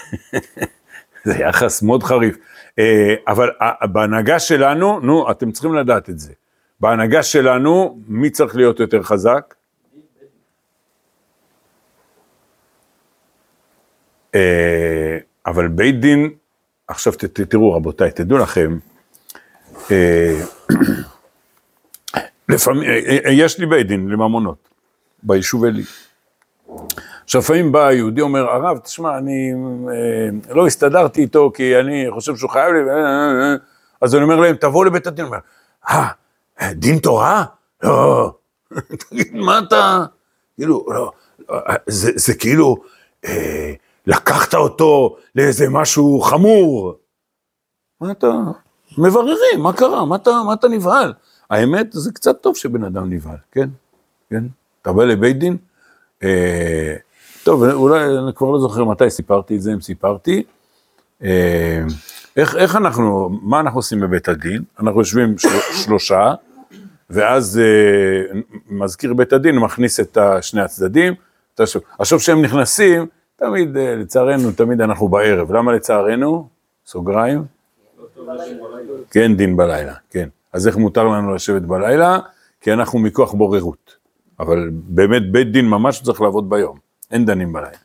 זה 1.25 1.33
יחס 1.33 1.81
מאוד 1.81 2.03
חריף. 2.03 2.37
אה, 2.79 3.15
אבל 3.27 3.49
בהנהגה 3.91 4.39
שלנו, 4.39 4.99
נו, 4.99 5.31
אתם 5.31 5.51
צריכים 5.51 5.73
לדעת 5.73 6.09
את 6.09 6.19
זה. 6.19 6.33
בהנהגה 6.79 7.23
שלנו, 7.23 7.99
מי 8.07 8.29
צריך 8.29 8.55
להיות 8.55 8.79
יותר 8.79 9.03
חזק? 9.03 9.55
אה, 14.35 15.17
אבל 15.45 15.67
בית 15.67 15.99
דין, 15.99 16.29
עכשיו 16.87 17.13
תראו 17.49 17.73
רבותיי, 17.73 18.11
תדעו 18.11 18.37
לכם, 18.37 18.77
אה, 19.91 20.41
לפעמים, 22.49 22.89
יש 23.31 23.59
לי 23.59 23.65
בית 23.65 23.87
דין 23.87 24.09
לממונות, 24.09 24.69
ביישוב 25.23 25.65
אלי. 25.65 25.83
עכשיו 27.23 27.41
לפעמים 27.41 27.71
בא 27.71 27.91
יהודי 27.91 28.21
אומר, 28.21 28.49
הרב, 28.49 28.77
תשמע, 28.77 29.17
אני 29.17 29.51
אה, 29.91 30.53
לא 30.55 30.67
הסתדרתי 30.67 31.21
איתו 31.21 31.51
כי 31.53 31.79
אני 31.79 32.05
חושב 32.11 32.35
שהוא 32.35 32.49
חייב 32.49 32.73
לי, 32.73 32.79
אה, 32.79 32.95
אה, 32.95 33.51
אה. 33.51 33.55
אז 34.01 34.15
אני 34.15 34.23
אומר 34.23 34.35
להם, 34.39 34.55
תבואו 34.55 34.83
לבית 34.83 35.07
הדין, 35.07 35.25
אומר, 35.25 35.37
אה, 35.89 36.09
דין 36.73 36.99
תורה? 36.99 37.45
לא. 37.83 38.33
תגיד, 39.09 39.35
מה 39.35 39.59
אתה, 39.59 40.05
כאילו, 40.55 40.85
לא, 40.89 41.11
זה, 41.87 42.11
זה 42.15 42.33
כאילו, 42.33 42.75
אה, 43.25 43.73
לקחת 44.07 44.53
אותו 44.53 45.17
לאיזה 45.35 45.69
משהו 45.69 46.21
חמור. 46.21 46.93
מה 48.01 48.11
אתה, 48.11 48.31
מבררים, 48.97 49.59
מה 49.59 49.73
קרה, 49.73 50.05
מה 50.05 50.15
אתה, 50.15 50.31
מה 50.45 50.53
אתה 50.53 50.67
נבהל? 50.67 51.13
האמת, 51.49 51.87
זה 51.91 52.11
קצת 52.11 52.41
טוב 52.41 52.55
שבן 52.55 52.83
אדם 52.83 53.09
נבהל, 53.09 53.37
כן? 53.51 53.69
כן? 54.29 54.43
אתה 54.81 54.93
בא 54.93 55.03
לבית 55.05 55.39
דין, 55.39 55.57
אה, 56.23 56.95
טוב, 57.43 57.63
אולי, 57.63 58.17
אני 58.17 58.33
כבר 58.35 58.51
לא 58.51 58.59
זוכר 58.59 58.83
מתי 58.83 59.09
סיפרתי 59.09 59.55
את 59.55 59.61
זה, 59.61 59.73
אם 59.73 59.81
סיפרתי. 59.81 60.43
אה, 61.23 61.83
איך, 62.37 62.55
איך 62.55 62.75
אנחנו, 62.75 63.29
מה 63.41 63.59
אנחנו 63.59 63.79
עושים 63.79 63.99
בבית 63.99 64.27
הדין? 64.27 64.63
אנחנו 64.79 64.99
יושבים 64.99 65.37
של, 65.37 65.49
שלושה, 65.85 66.33
ואז 67.09 67.59
אה, 67.59 68.39
מזכיר 68.69 69.13
בית 69.13 69.33
הדין 69.33 69.57
מכניס 69.57 69.99
את 69.99 70.17
שני 70.41 70.61
הצדדים. 70.61 71.13
עכשיו 71.99 72.19
כשהם 72.19 72.41
נכנסים, 72.41 73.05
תמיד, 73.35 73.77
אה, 73.77 73.95
לצערנו, 73.95 74.51
תמיד 74.51 74.81
אנחנו 74.81 75.07
בערב. 75.07 75.51
למה 75.51 75.73
לצערנו? 75.73 76.47
סוגריים? 76.85 77.43
כן, 79.11 79.35
דין 79.35 79.57
בלילה, 79.57 79.93
כן. 80.09 80.29
אז 80.53 80.67
איך 80.67 80.77
מותר 80.77 81.03
לנו 81.03 81.35
לשבת 81.35 81.61
בלילה? 81.61 82.19
כי 82.61 82.73
אנחנו 82.73 82.99
מכוח 82.99 83.33
בוררות. 83.33 83.95
אבל 84.39 84.69
באמת 84.71 85.31
בית 85.31 85.51
דין 85.51 85.67
ממש 85.67 86.01
צריך 86.01 86.21
לעבוד 86.21 86.49
ביום. 86.49 86.77
אין 87.11 87.25
דנים 87.25 87.53
בלילה. 87.53 87.77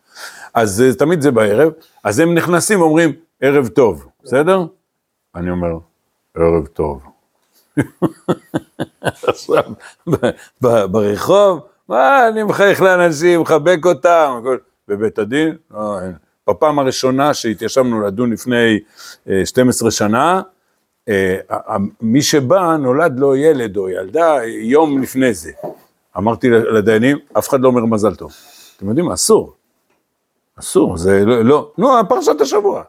אז 0.55 0.85
תמיד 0.99 1.21
זה 1.21 1.31
בערב, 1.31 1.73
אז 2.05 2.19
הם 2.19 2.35
נכנסים 2.35 2.81
ואומרים, 2.81 3.13
ערב 3.41 3.69
טוב, 3.69 4.07
בסדר? 4.25 4.65
אני 5.35 5.51
אומר, 5.51 5.79
ערב 6.35 6.67
טוב. 6.67 7.03
עכשיו, 9.03 9.63
ברחוב, 10.61 11.61
מה, 11.89 12.29
אני 12.29 12.43
מחייך 12.43 12.83
לאנשים, 12.83 13.41
מחבק 13.41 13.87
אותם, 13.87 14.43
בבית 14.91 15.19
הדין, 15.19 15.57
לא, 15.71 16.01
אין. 16.01 16.13
בפעם 16.51 16.79
הראשונה 16.79 17.35
שהתיישבנו 17.35 18.01
לדון 18.01 18.33
לפני 18.33 18.79
אה, 19.29 19.47
12 19.47 19.91
שנה, 19.91 20.43
אה, 21.09 21.37
ה- 21.51 21.73
ה- 21.75 21.79
מי 22.01 22.23
שבא 22.23 22.77
נולד 22.77 23.19
לו 23.21 23.37
ילד 23.37 23.77
או 23.77 23.89
ילדה 23.89 24.37
יום 24.63 25.03
לפני 25.03 25.35
זה. 25.35 25.53
אמרתי 26.17 26.51
לדיינים, 26.51 27.19
אף 27.39 27.49
אחד 27.49 27.61
לא 27.61 27.69
אומר 27.69 27.85
מזל 27.85 28.15
טוב. 28.15 28.33
אתם 28.77 28.89
יודעים 28.89 29.07
מה? 29.07 29.15
אסור. 29.15 29.55
אסור, 30.59 30.97
זה 30.97 31.25
לא, 31.25 31.45
לא, 31.45 31.73
נו, 31.79 31.89
פרשת 32.09 32.41
השבוע, 32.41 32.83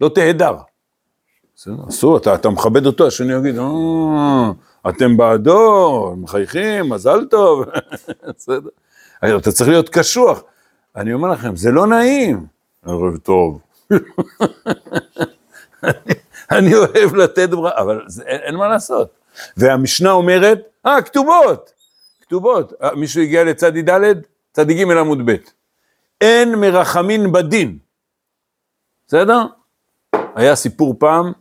לא 0.00 0.08
תהדר. 0.08 0.56
בסדר, 1.56 1.74
אסור, 1.88 2.16
אתה, 2.16 2.34
אתה 2.34 2.50
מכבד 2.50 2.86
אותו, 2.86 3.06
השני 3.06 3.32
יגיד, 3.34 3.58
"אה, 3.58 4.50
אתם 4.88 5.16
בעדו, 5.16 6.14
מחייכים, 6.16 6.88
מזל 6.88 7.24
טוב, 7.24 7.64
בסדר. 8.36 8.68
אתה 9.38 9.52
צריך 9.52 9.70
להיות 9.70 9.88
קשוח. 9.88 10.42
אני 10.96 11.12
אומר 11.12 11.28
לכם, 11.32 11.56
זה 11.56 11.70
לא 11.70 11.86
נעים. 11.86 12.46
ערב 12.86 13.16
טוב. 13.16 13.60
אני- 16.50 16.74
אוהב 16.74 17.14
לתת 17.14 17.48
ברכה, 17.50 17.80
אבל 17.82 18.00
אין, 18.26 18.54
מה 18.56 18.68
לעשות. 18.68 19.10
והמשנה 19.56 20.10
אומרת, 20.10 20.60
אה, 20.86 21.02
כתובות, 21.02 21.72
כתובות. 22.22 22.72
אה, 22.82 22.94
מישהו 22.94 23.22
הגיע 23.22 23.44
לצדי 23.44 23.82
ד', 23.82 24.00
צדי 24.52 24.74
ג' 24.84 24.90
עמוד 24.90 25.30
ב'. 25.30 25.36
אין 26.20 26.54
מרחמין 26.54 27.32
בדין. 27.32 27.78
בסדר? 29.06 29.42
היה 30.34 30.56
סיפור 30.56 30.94
פעם, 30.98 31.32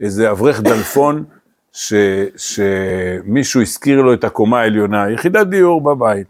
איזה 0.00 0.30
אברך 0.30 0.60
דלפון, 0.60 1.24
שמישהו 2.36 3.60
הזכיר 3.62 4.00
לו 4.02 4.14
את 4.14 4.24
הקומה 4.24 4.60
העליונה, 4.60 5.10
יחידת 5.10 5.46
דיור 5.46 5.80
בבית, 5.80 6.26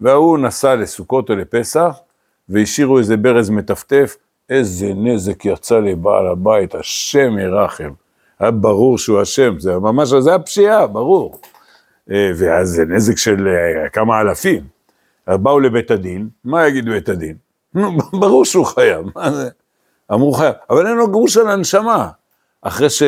וההוא 0.00 0.38
נסע 0.38 0.74
לסוכות 0.74 1.30
או 1.30 1.36
לפסח, 1.36 1.96
והשאירו 2.48 2.98
איזה 2.98 3.16
ברז 3.16 3.50
מטפטף, 3.50 4.16
איזה 4.50 4.86
נזק 4.94 5.44
יצא 5.44 5.78
לבעל 5.78 6.26
הבית, 6.26 6.74
השם 6.74 7.38
ירחם. 7.38 7.90
היה 8.38 8.50
ברור 8.50 8.98
שהוא 8.98 9.22
אשם, 9.22 9.58
זה 9.58 9.78
ממש, 9.78 10.08
זה 10.08 10.30
היה 10.30 10.38
פשיעה, 10.38 10.86
ברור. 10.86 11.40
אה, 12.10 12.30
ואז 12.38 12.68
זה 12.68 12.84
נזק 12.84 13.16
של 13.16 13.48
אה, 13.48 13.88
כמה 13.88 14.20
אלפים. 14.20 14.62
באו 15.28 15.60
לבית 15.60 15.90
הדין, 15.90 16.28
מה 16.44 16.68
יגיד 16.68 16.88
בית 16.88 17.08
הדין? 17.08 17.36
ברור 18.20 18.44
שהוא 18.44 18.66
חייב, 18.66 19.06
מה 19.16 19.30
זה? 19.30 19.48
אמרו 20.12 20.32
חייב, 20.32 20.54
אבל 20.70 20.86
אין 20.86 20.96
לו 20.96 21.10
גרוש 21.10 21.36
על 21.36 21.48
הנשמה. 21.48 22.08
אחרי 22.62 22.90
ש... 22.90 23.02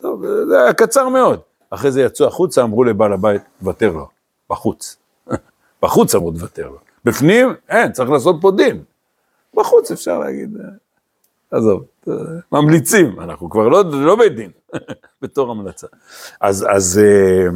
טוב, 0.00 0.22
זה 0.48 0.62
היה 0.62 0.72
קצר 0.72 1.08
מאוד. 1.08 1.40
אחרי 1.70 1.90
זה 1.90 2.02
יצאו 2.02 2.26
החוצה, 2.26 2.62
אמרו 2.62 2.84
לבעל 2.84 3.12
הבית, 3.12 3.42
תוותר 3.58 3.92
לו, 3.92 4.08
בחוץ. 4.50 4.96
בחוץ 5.84 6.14
אמרו, 6.14 6.30
תוותר 6.30 6.68
לו. 6.68 6.78
בפנים, 7.04 7.48
אין, 7.68 7.92
צריך 7.92 8.10
לעשות 8.10 8.36
פה 8.40 8.50
דין. 8.50 8.82
בחוץ 9.54 9.90
אפשר 9.90 10.18
להגיד, 10.18 10.56
אה, 10.56 10.68
עזוב, 11.58 11.84
אה, 12.08 12.14
ממליצים, 12.52 13.20
אנחנו 13.20 13.50
כבר 13.50 13.68
לא, 13.68 13.84
לא 13.92 14.16
בית 14.16 14.36
דין, 14.36 14.50
בתור 15.22 15.50
המלצה. 15.50 15.86
אז, 16.40 16.66
אז, 16.70 17.00
אה, 17.04 17.48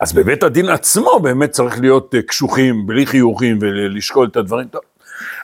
אז 0.00 0.12
בבית 0.12 0.42
הדין 0.42 0.68
עצמו 0.68 1.20
באמת 1.22 1.50
צריך 1.50 1.80
להיות 1.80 2.14
קשוחים, 2.26 2.86
בלי 2.86 3.06
חיוכים 3.06 3.58
ולשקול 3.60 4.28
את 4.28 4.36
הדברים. 4.36 4.68
טוב, 4.68 4.82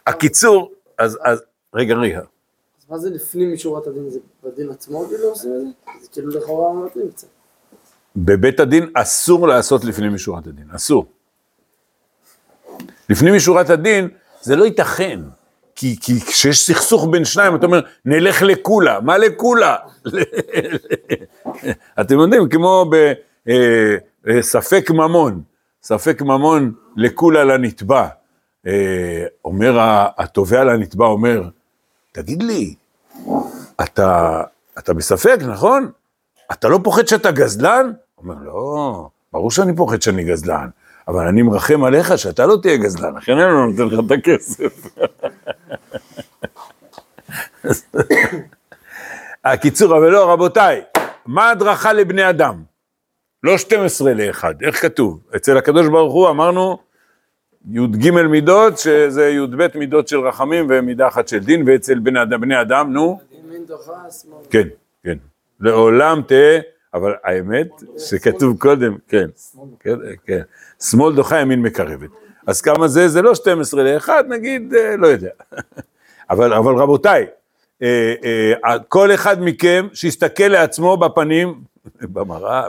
הקיצור, 0.06 0.72
אז, 0.98 1.18
אז, 1.22 1.42
רגע, 1.74 1.94
רגע, 1.94 2.18
אז 2.18 2.90
מה 2.90 2.98
זה 2.98 3.10
לפנים 3.10 3.52
משורת 3.52 3.86
הדין? 3.86 4.10
זה 4.10 4.18
בדין 4.44 4.70
עצמו 4.70 5.06
כאילו 5.08 5.28
עושים 5.28 5.50
את 5.54 5.60
זה? 5.60 5.66
זה 6.02 6.08
כאילו 6.12 6.28
לכאורה 6.28 6.86
מתאים 6.86 7.10
קצת. 7.10 7.26
בבית 8.16 8.60
הדין 8.60 8.90
אסור 8.94 9.48
לעשות 9.48 9.84
לפנים 9.84 10.14
משורת 10.14 10.46
הדין, 10.46 10.70
אסור. 10.70 11.06
לפנים 13.10 13.34
משורת 13.34 13.70
הדין 13.70 14.08
זה 14.40 14.56
לא 14.56 14.64
ייתכן, 14.64 15.20
כי, 15.74 15.96
כי 16.00 16.20
כשיש 16.20 16.66
סכסוך 16.66 17.08
בין 17.10 17.24
שניים, 17.24 17.56
אתה 17.56 17.66
אומר, 17.66 17.80
נלך 18.04 18.42
לקולה, 18.42 19.00
מה 19.00 19.18
לקולה? 19.18 19.76
אתם 22.00 22.18
יודעים, 22.18 22.48
כמו 22.48 22.90
בספק 24.24 24.90
ממון, 24.90 25.42
ספק 25.82 26.22
ממון 26.22 26.72
לקולה 26.96 27.44
לנתבע. 27.44 28.08
אה, 28.66 29.24
אומר 29.44 29.78
התובע 30.18 30.64
לנתבע, 30.64 31.06
אומר, 31.06 31.42
תגיד 32.12 32.42
לי, 32.42 32.74
אתה, 33.80 34.42
אתה 34.78 34.94
בספק, 34.94 35.38
נכון? 35.40 35.90
אתה 36.52 36.68
לא 36.68 36.80
פוחד 36.84 37.06
שאתה 37.06 37.30
גזלן? 37.30 37.92
הוא 38.14 38.24
אומר, 38.24 38.44
לא, 38.44 39.08
ברור 39.32 39.50
שאני 39.50 39.76
פוחד 39.76 40.02
שאני 40.02 40.24
גזלן, 40.24 40.68
אבל 41.08 41.26
אני 41.26 41.42
מרחם 41.42 41.84
עליך 41.84 42.18
שאתה 42.18 42.46
לא 42.46 42.56
תהיה 42.62 42.76
גזלן, 42.76 43.16
לכן 43.16 43.32
אני 43.32 43.52
לא 43.52 43.66
נותן 43.66 43.94
לך 43.94 44.00
את 44.06 44.10
הכסף. 44.10 44.88
הקיצור, 49.44 49.98
אבל 49.98 50.10
לא, 50.10 50.32
רבותיי, 50.32 50.82
מה 51.26 51.50
הדרכה 51.50 51.92
לבני 51.92 52.30
אדם? 52.30 52.62
לא 53.42 53.58
12 53.58 54.14
לאחד, 54.14 54.54
איך 54.62 54.82
כתוב? 54.82 55.20
אצל 55.36 55.56
הקדוש 55.56 55.88
ברוך 55.88 56.14
הוא 56.14 56.28
אמרנו 56.28 56.78
י"ג 57.70 58.10
מידות, 58.10 58.78
שזה 58.78 59.28
י"ב 59.28 59.78
מידות 59.78 60.08
של 60.08 60.20
רחמים 60.20 60.66
ומידה 60.70 61.08
אחת 61.08 61.28
של 61.28 61.38
דין, 61.38 61.64
ואצל 61.66 61.98
בני 61.98 62.22
אדם, 62.22 62.40
בני 62.40 62.60
אדם, 62.60 62.92
נו, 62.92 63.20
ימין 63.32 63.66
דוחה, 63.66 64.10
שמאל. 64.10 64.44
כן, 64.50 64.68
כן. 65.04 65.18
לעולם 65.60 66.22
תהא, 66.26 66.58
אבל 66.94 67.12
האמת 67.24 67.68
שכתוב 67.98 68.58
קודם, 68.58 68.96
כן, 69.08 69.26
כן, 69.80 69.94
כן. 70.26 70.40
שמאל 70.80 71.14
דוחה, 71.14 71.40
ימין 71.40 71.62
מקרבת. 71.62 72.10
אז 72.46 72.60
כמה 72.60 72.88
זה? 72.88 73.08
זה 73.08 73.22
לא 73.22 73.34
12 73.34 73.82
ל-1, 73.82 74.08
נגיד, 74.28 74.74
אה, 74.74 74.96
לא 74.96 75.06
יודע. 75.06 75.30
אבל, 76.30 76.52
רבותיי, 76.52 77.26
אה, 77.82 78.14
אה, 78.64 78.78
כל 78.88 79.14
אחד 79.14 79.36
מכם 79.40 79.88
שיסתכל 79.94 80.48
לעצמו 80.48 80.96
בפנים, 80.96 81.60
במראה, 82.12 82.64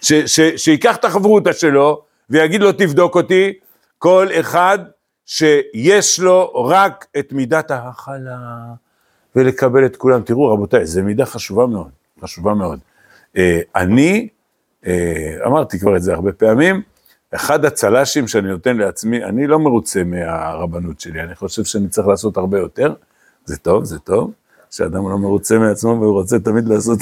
שיקח 0.56 0.96
את 0.96 1.04
החברותא 1.04 1.52
שלו 1.52 2.02
ויגיד 2.30 2.60
לו 2.60 2.72
תבדוק 2.72 3.14
אותי, 3.14 3.52
כל 3.98 4.26
אחד 4.40 4.78
שיש 5.26 6.20
לו 6.20 6.64
רק 6.64 7.06
את 7.18 7.32
מידת 7.32 7.70
ההכלה 7.70 8.38
ולקבל 9.36 9.86
את 9.86 9.96
כולם. 9.96 10.22
תראו 10.22 10.52
רבותיי, 10.52 10.86
זו 10.86 11.02
מידה 11.02 11.26
חשובה 11.26 11.66
מאוד, 11.66 11.90
חשובה 12.22 12.54
מאוד. 12.54 12.78
אה, 13.36 13.60
אני, 13.76 14.28
אה, 14.86 15.36
אמרתי 15.46 15.78
כבר 15.78 15.96
את 15.96 16.02
זה 16.02 16.14
הרבה 16.14 16.32
פעמים, 16.32 16.82
אחד 17.34 17.64
הצל"שים 17.64 18.28
שאני 18.28 18.48
נותן 18.48 18.76
לעצמי, 18.76 19.24
אני 19.24 19.46
לא 19.46 19.58
מרוצה 19.58 20.04
מהרבנות 20.04 21.00
שלי, 21.00 21.22
אני 21.22 21.34
חושב 21.34 21.64
שאני 21.64 21.88
צריך 21.88 22.08
לעשות 22.08 22.36
הרבה 22.36 22.58
יותר, 22.58 22.94
זה 23.44 23.56
טוב, 23.56 23.84
זה 23.84 23.98
טוב, 23.98 24.32
שאדם 24.70 25.10
לא 25.10 25.18
מרוצה 25.18 25.58
מעצמו 25.58 25.98
והוא 26.00 26.12
רוצה 26.12 26.38
תמיד 26.38 26.68
לעשות 26.68 26.98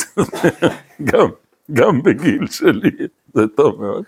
גם, 1.11 1.29
גם 1.73 2.03
בגיל 2.03 2.47
שלי, 2.47 2.91
זה 3.35 3.43
טוב 3.57 3.83
מאוד. 3.83 4.05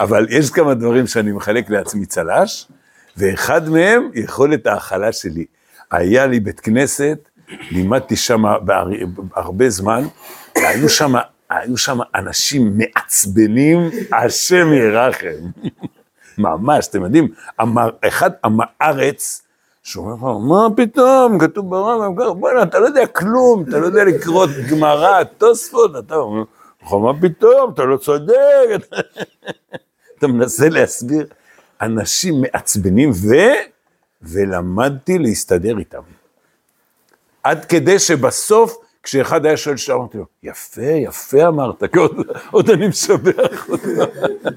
אבל 0.00 0.26
יש 0.30 0.50
כמה 0.50 0.74
דברים 0.74 1.06
שאני 1.06 1.32
מחלק 1.32 1.70
לעצמי 1.70 2.06
צל"ש, 2.06 2.68
ואחד 3.16 3.68
מהם 3.68 4.10
יכולת 4.14 4.66
ההכלה 4.66 5.12
שלי. 5.12 5.44
היה 5.90 6.26
לי 6.26 6.40
בית 6.40 6.60
כנסת, 6.60 7.28
לימדתי 7.70 8.16
שם 8.16 8.42
הרבה 9.34 9.70
זמן, 9.70 10.04
והיו 10.56 10.88
שם, 10.88 11.12
היו 11.50 11.76
שם 11.76 11.98
אנשים 12.14 12.78
מעצבנים, 12.78 13.78
השם 14.12 14.72
ירחם. 14.72 15.50
ממש, 16.38 16.88
אתם 16.88 17.02
יודעים, 17.04 17.28
אמר, 17.60 17.90
אחד 18.08 18.30
עם 18.44 18.58
הארץ, 18.60 19.42
שאומר 19.82 20.14
לך, 20.14 20.22
מה 20.48 20.68
פתאום, 20.76 21.38
כתוב 21.38 21.70
ברמב"ם, 21.70 22.40
בוא'נה, 22.40 22.62
אתה 22.62 22.78
לא 22.78 22.86
יודע 22.86 23.06
כלום, 23.06 23.64
אתה 23.68 23.78
לא 23.78 23.86
יודע 23.86 24.04
לקרוא 24.04 24.46
גמרא, 24.70 25.24
תוספות, 25.24 25.96
אתה 25.98 26.14
אומר, 26.14 26.42
מה 26.92 27.20
פתאום, 27.20 27.72
אתה 27.74 27.84
לא 27.84 27.96
צודק, 27.96 28.68
אתה 30.18 30.26
מנסה 30.26 30.68
להסביר, 30.68 31.26
אנשים 31.80 32.40
מעצבנים, 32.40 33.10
ו... 33.10 33.34
ולמדתי 34.22 35.18
להסתדר 35.18 35.78
איתם. 35.78 36.02
עד 37.42 37.64
כדי 37.64 37.98
שבסוף, 37.98 38.76
כשאחד 39.02 39.46
היה 39.46 39.56
שואל 39.56 39.76
שאלה, 39.76 39.96
אמרתי 39.96 40.18
לו, 40.18 40.26
יפה, 40.42 40.82
יפה 40.82 41.48
אמרת, 41.48 41.84
כי 41.92 41.98
עוד, 41.98 42.16
עוד 42.50 42.70
אני 42.70 42.88
משבח 42.88 43.68
אותו. 43.68 43.88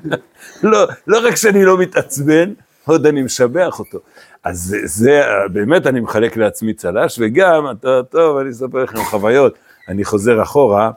לא, 0.63 0.87
לא 1.07 1.27
רק 1.27 1.35
שאני 1.35 1.65
לא 1.65 1.77
מתעצבן, 1.77 2.53
עוד 2.85 3.05
אני 3.05 3.21
משבח 3.21 3.79
אותו. 3.79 3.99
אז 4.43 4.59
זה, 4.59 4.77
זה, 4.83 5.21
באמת 5.53 5.87
אני 5.87 5.99
מחלק 5.99 6.37
לעצמי 6.37 6.73
צל"ש, 6.73 7.19
וגם, 7.21 7.71
אתה, 7.71 8.01
טוב, 8.09 8.37
אני 8.37 8.49
אספר 8.49 8.83
לכם 8.83 9.03
חוויות, 9.03 9.55
אני 9.89 10.05
חוזר 10.05 10.41
אחורה, 10.43 10.91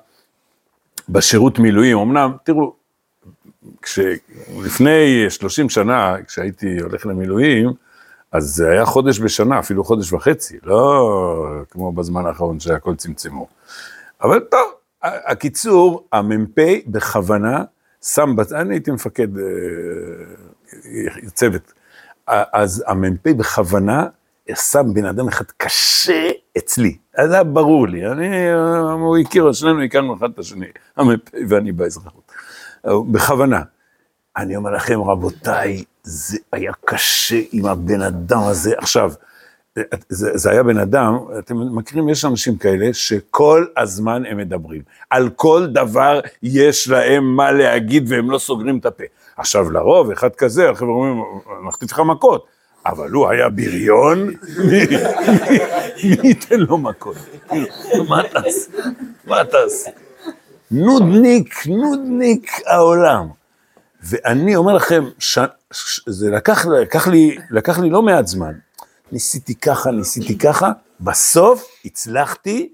בשירות 1.09 1.59
מילואים, 1.59 1.99
אמנם, 1.99 2.33
תראו, 2.45 2.73
כשלפני 3.83 5.27
30 5.29 5.69
שנה, 5.69 6.17
כשהייתי 6.27 6.81
הולך 6.81 7.07
למילואים, 7.07 7.73
אז 8.33 8.45
זה 8.45 8.71
היה 8.71 8.87
חודש 8.87 9.21
בשנה, 9.21 9.59
אפילו 9.59 9.85
חודש 9.85 10.13
וחצי, 10.13 10.59
לא 10.63 11.07
כמו 11.71 11.93
בזמן 11.93 12.27
האחרון 12.27 12.61
שהכל 12.61 12.95
צמצמו. 12.97 13.47
אבל 14.23 14.41
טוב, 14.41 14.73
הקיצור, 15.03 16.07
המ"פ 16.13 16.59
בכוונה 16.87 17.65
שם, 18.05 18.37
אני 18.53 18.75
הייתי 18.75 18.91
מפקד 18.91 19.39
אה, 19.39 19.45
צוות, 21.35 21.73
אז 22.27 22.85
המ"פ 22.87 23.29
בכוונה 23.29 24.07
שם 24.55 24.95
בן 24.95 25.05
אדם 25.05 25.29
אחד 25.29 25.45
קשה 25.57 26.31
אצלי. 26.59 26.97
אז 27.19 27.33
היה 27.33 27.45
ברור 27.45 27.89
לי, 27.89 28.07
אני, 28.07 28.51
הוא 28.93 29.19
הכיר, 29.19 29.53
שנינו 29.53 29.83
הכרנו 29.83 30.17
אחד 30.17 30.31
את 30.35 30.39
השני, 30.39 30.67
המ"פ 30.97 31.21
ואני 31.49 31.73
באזרחות. 31.73 32.33
בכוונה. 32.85 33.63
אני 34.37 34.57
אומר 34.57 34.71
לכם, 34.71 35.01
רבותיי, 35.01 35.85
זה 36.09 36.39
היה 36.53 36.73
קשה 36.85 37.41
עם 37.53 37.67
הבן 37.67 38.03
אדם 38.03 38.43
הזה. 38.43 38.75
עכשיו, 38.77 39.13
זה, 40.09 40.31
זה 40.35 40.51
היה 40.51 40.63
בן 40.63 40.79
אדם, 40.79 41.19
אתם 41.39 41.77
מכירים, 41.77 42.09
יש 42.09 42.25
אנשים 42.25 42.57
כאלה 42.57 42.95
שכל 42.95 43.65
הזמן 43.77 44.23
הם 44.27 44.37
מדברים. 44.37 44.83
על 45.11 45.29
כל 45.37 45.67
דבר 45.67 46.21
יש 46.43 46.89
להם 46.89 47.37
מה 47.37 47.53
להגיד 47.53 48.05
והם 48.13 48.31
לא 48.31 48.39
סוגרים 48.39 48.79
את 48.79 48.87
הפה. 48.87 49.05
עכשיו, 49.37 49.71
לרוב, 49.71 50.11
אחד 50.11 50.35
כזה, 50.35 50.71
החבר'ה 50.71 50.91
אומרים, 50.91 51.25
נחטיף 51.69 51.93
לך 51.93 52.01
מכות. 52.01 52.47
אבל 52.87 53.11
הוא 53.11 53.29
היה 53.29 53.49
בריון, 53.49 54.31
מי 54.65 56.29
ייתן 56.29 56.61
לו 56.61 56.79
מכות? 56.79 57.17
מה 58.09 58.23
תעשה? 58.33 58.71
מה 59.27 59.45
תעשה? 59.45 59.91
נודניק, 60.71 61.67
נודניק 61.67 62.51
העולם. 62.67 63.27
ואני 64.03 64.57
אומר 64.57 64.75
לכם. 64.75 65.05
זה 66.07 66.31
לקח, 66.31 66.67
לקח, 66.67 67.09
לי, 67.09 67.39
לקח 67.51 67.79
לי 67.79 67.91
לא 67.91 68.03
מעט 68.03 68.27
זמן. 68.27 68.53
ניסיתי 69.13 69.55
ככה, 69.55 69.91
ניסיתי 69.91 70.39
ככה, 70.39 70.73
בסוף 71.01 71.69
הצלחתי, 71.85 72.73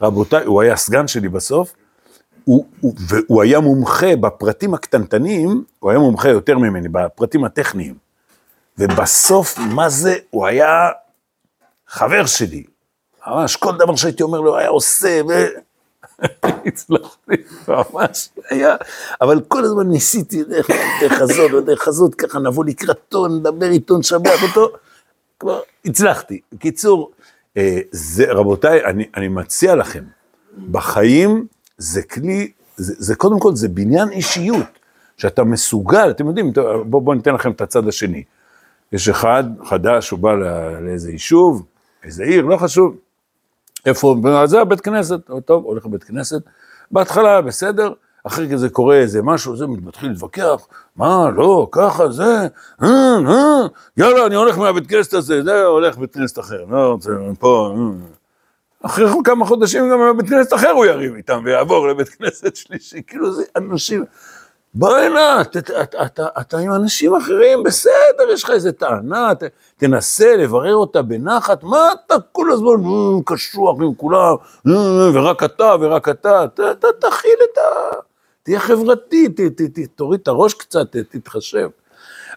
רבותיי, 0.00 0.44
הוא 0.44 0.62
היה 0.62 0.76
סגן 0.76 1.08
שלי 1.08 1.28
בסוף, 1.28 1.74
הוא, 2.44 2.66
הוא, 2.80 2.94
והוא 3.08 3.42
היה 3.42 3.60
מומחה 3.60 4.16
בפרטים 4.16 4.74
הקטנטנים, 4.74 5.64
הוא 5.78 5.90
היה 5.90 5.98
מומחה 5.98 6.28
יותר 6.28 6.58
ממני, 6.58 6.88
בפרטים 6.88 7.44
הטכניים. 7.44 7.94
ובסוף, 8.78 9.58
מה 9.58 9.88
זה, 9.88 10.16
הוא 10.30 10.46
היה 10.46 10.88
חבר 11.88 12.26
שלי. 12.26 12.64
ממש, 13.26 13.56
כל 13.56 13.76
דבר 13.76 13.96
שהייתי 13.96 14.22
אומר 14.22 14.40
לו, 14.40 14.58
היה 14.58 14.68
עושה, 14.68 15.20
ו... 15.28 15.32
הצלחתי, 16.66 17.34
ממש 17.68 18.28
היה, 18.50 18.76
אבל 19.20 19.40
כל 19.48 19.64
הזמן 19.64 19.88
ניסיתי 19.88 20.44
דרך, 20.44 20.70
דרך 21.00 21.20
הזאת 21.20 21.52
ודרך 21.52 21.88
הזאת, 21.88 22.14
ככה 22.14 22.38
נבוא 22.38 22.64
לקראתו, 22.64 23.28
נדבר 23.28 23.70
איתו, 23.70 23.98
נשבח 23.98 24.42
אותו, 24.42 24.68
כבר 25.40 25.60
הצלחתי. 25.84 26.40
בקיצור, 26.52 27.10
אה, 27.56 27.78
זה, 27.90 28.32
רבותיי, 28.32 28.84
אני, 28.84 29.04
אני 29.16 29.28
מציע 29.28 29.74
לכם, 29.74 30.04
בחיים 30.70 31.46
זה 31.78 32.02
כלי, 32.02 32.52
זה, 32.76 32.94
זה 32.98 33.14
קודם 33.14 33.40
כל, 33.40 33.54
זה 33.54 33.68
בניין 33.68 34.10
אישיות, 34.10 34.66
שאתה 35.16 35.44
מסוגל, 35.44 36.10
אתם 36.10 36.26
יודעים, 36.26 36.52
בואו 36.86 37.00
בוא 37.00 37.14
ניתן 37.14 37.34
לכם 37.34 37.50
את 37.50 37.60
הצד 37.60 37.88
השני. 37.88 38.24
יש 38.92 39.08
אחד 39.08 39.44
חדש, 39.64 40.10
הוא 40.10 40.18
בא 40.18 40.34
לאיזה 40.80 41.12
יישוב, 41.12 41.66
איזה 42.04 42.24
עיר, 42.24 42.44
לא 42.44 42.56
חשוב, 42.56 42.96
איפה, 43.86 44.16
זה 44.44 44.60
הבית 44.60 44.80
כנסת, 44.80 45.20
טוב, 45.44 45.64
הולך 45.64 45.86
לבית 45.86 46.04
כנסת, 46.04 46.40
בהתחלה 46.90 47.42
בסדר, 47.42 47.92
אחרי 48.26 48.58
זה 48.58 48.68
קורה 48.68 48.96
איזה 48.96 49.22
משהו, 49.22 49.56
זה 49.56 49.66
מתחיל 49.66 50.10
להתווכח, 50.10 50.66
מה, 50.96 51.30
לא, 51.36 51.68
ככה, 51.72 52.08
זה, 52.08 52.46
אה, 52.82 53.16
אה, 53.28 53.66
יאללה, 53.96 54.26
אני 54.26 54.34
הולך 54.34 54.58
מהבית 54.58 54.86
כנסת 54.86 55.14
הזה, 55.14 55.42
זה 55.42 55.64
הולך 55.64 55.98
בית 55.98 56.14
כנסת 56.14 56.38
אחר, 56.38 56.64
לא, 56.70 56.98
זה 57.00 57.12
פה, 57.38 57.74
אה. 57.76 58.16
אחרי 58.82 59.06
כמה 59.24 59.46
חודשים 59.46 59.90
גם 59.90 59.98
בבית 60.00 60.28
כנסת 60.28 60.54
אחר 60.54 60.70
הוא 60.70 60.86
יריב 60.86 61.14
איתם 61.14 61.42
ויעבור 61.44 61.88
לבית 61.88 62.08
כנסת 62.08 62.56
שלישי, 62.56 63.02
כאילו 63.06 63.32
זה 63.32 63.42
אנשים, 63.56 64.04
בוא 64.78 64.96
הנה, 64.96 65.42
אתה 66.40 66.58
עם 66.58 66.72
אנשים 66.72 67.14
אחרים, 67.14 67.62
בסדר, 67.62 68.30
יש 68.32 68.44
לך 68.44 68.50
איזה 68.50 68.72
טענה, 68.72 69.34
ת, 69.34 69.42
תנסה 69.76 70.36
לברר 70.36 70.74
אותה 70.74 71.02
בנחת, 71.02 71.62
מה 71.62 71.88
אתה 71.92 72.14
כל 72.32 72.52
הזמן 72.52 72.82
קשוח 73.26 73.76
עם 73.80 73.94
כולם, 73.94 74.34
ורק 75.14 75.42
אתה 75.42 75.74
ורק 75.80 76.08
אתה, 76.08 76.44
תכיל 77.00 77.38
את 77.52 77.58
ה... 77.58 77.96
תהיה 78.42 78.60
חברתי, 78.60 79.28
ת, 79.28 79.40
ת, 79.40 79.62
ת, 79.62 79.78
תוריד 79.96 80.20
את 80.20 80.28
הראש 80.28 80.54
קצת, 80.54 80.96
תתחשב. 80.96 81.68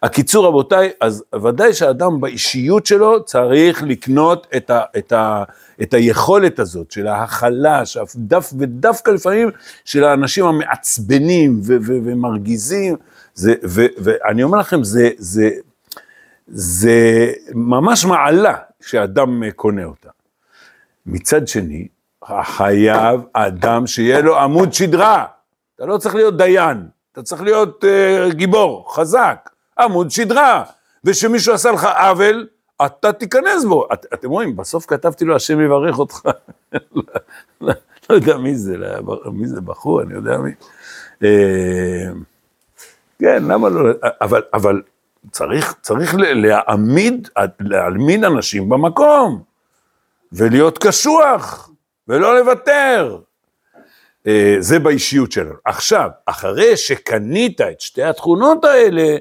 הקיצור, 0.04 0.46
רבותיי, 0.46 0.90
אז 1.02 1.24
ודאי 1.44 1.74
שאדם 1.74 2.22
באישיות 2.22 2.86
שלו 2.86 3.24
צריך 3.26 3.84
לקנות 3.84 4.48
את, 4.58 4.70
ה, 4.70 4.82
את, 4.98 5.12
ה, 5.12 5.44
את 5.82 5.94
היכולת 5.94 6.60
הזאת 6.60 6.92
של 6.92 7.08
ההכלה, 7.08 7.84
דף, 8.16 8.54
ודווקא 8.60 9.12
לפעמים 9.12 9.50
של 9.86 10.04
האנשים 10.04 10.46
המעצבנים 10.46 11.60
ו, 11.64 11.78
ו, 11.82 11.94
ומרגיזים, 12.06 12.96
זה, 13.34 13.54
ו, 13.66 13.86
ואני 13.98 14.44
אומר 14.44 14.58
לכם, 14.58 14.84
זה, 14.84 15.10
זה, 15.18 15.50
זה 16.48 17.32
ממש 17.54 18.06
מעלה 18.06 18.56
שאדם 18.82 19.44
קונה 19.56 19.84
אותה. 19.86 20.10
מצד 21.06 21.48
שני, 21.48 21.88
חייב 22.44 23.22
אדם 23.34 23.88
שיהיה 23.88 24.22
לו 24.22 24.40
עמוד 24.40 24.74
שדרה. 24.74 25.26
אתה 25.76 25.86
לא 25.86 25.98
צריך 25.98 26.16
להיות 26.16 26.38
דיין, 26.38 26.88
אתה 27.12 27.24
צריך 27.24 27.42
להיות 27.42 27.84
uh, 27.84 28.34
גיבור, 28.34 28.96
חזק, 28.96 29.50
עמוד 29.80 30.12
שדרה. 30.12 30.64
ושמישהו 31.04 31.54
עשה 31.54 31.72
לך 31.72 31.84
עוול, 31.84 32.48
אתה 32.86 33.14
תיכנס 33.14 33.66
בו. 33.66 33.88
את, 33.94 34.06
אתם 34.14 34.30
רואים, 34.30 34.56
בסוף 34.56 34.86
כתבתי 34.86 35.26
לו, 35.26 35.36
השם 35.36 35.62
יברך 35.62 36.00
אותך. 36.00 36.22
לא, 37.62 37.74
לא, 38.10 38.16
יודע 38.16 38.38
מי 38.38 38.56
זה, 38.56 38.78
לא, 38.78 39.32
מי 39.32 39.48
זה 39.48 39.62
בחור, 39.62 40.02
אני 40.02 40.14
יודע 40.14 40.38
מי. 40.38 40.52
אה, 41.24 42.12
כן, 43.20 43.44
למה 43.44 43.70
לא, 43.70 43.82
אבל, 44.22 44.42
אבל 44.54 44.82
צריך, 45.32 45.76
צריך 45.82 46.16
להעמיד, 46.18 47.30
להעמיד 47.60 48.24
אנשים 48.24 48.70
במקום, 48.70 49.42
ולהיות 50.32 50.78
קשוח, 50.78 51.70
ולא 52.08 52.40
לוותר. 52.40 53.20
אה, 54.28 54.56
זה 54.60 54.80
באישיות 54.80 55.32
שלנו. 55.32 55.54
עכשיו, 55.66 56.10
אחרי 56.26 56.78
שקנית 56.78 57.62
את 57.62 57.82
שתי 57.82 58.04
התכונות 58.04 58.66
האלה, 58.66 59.18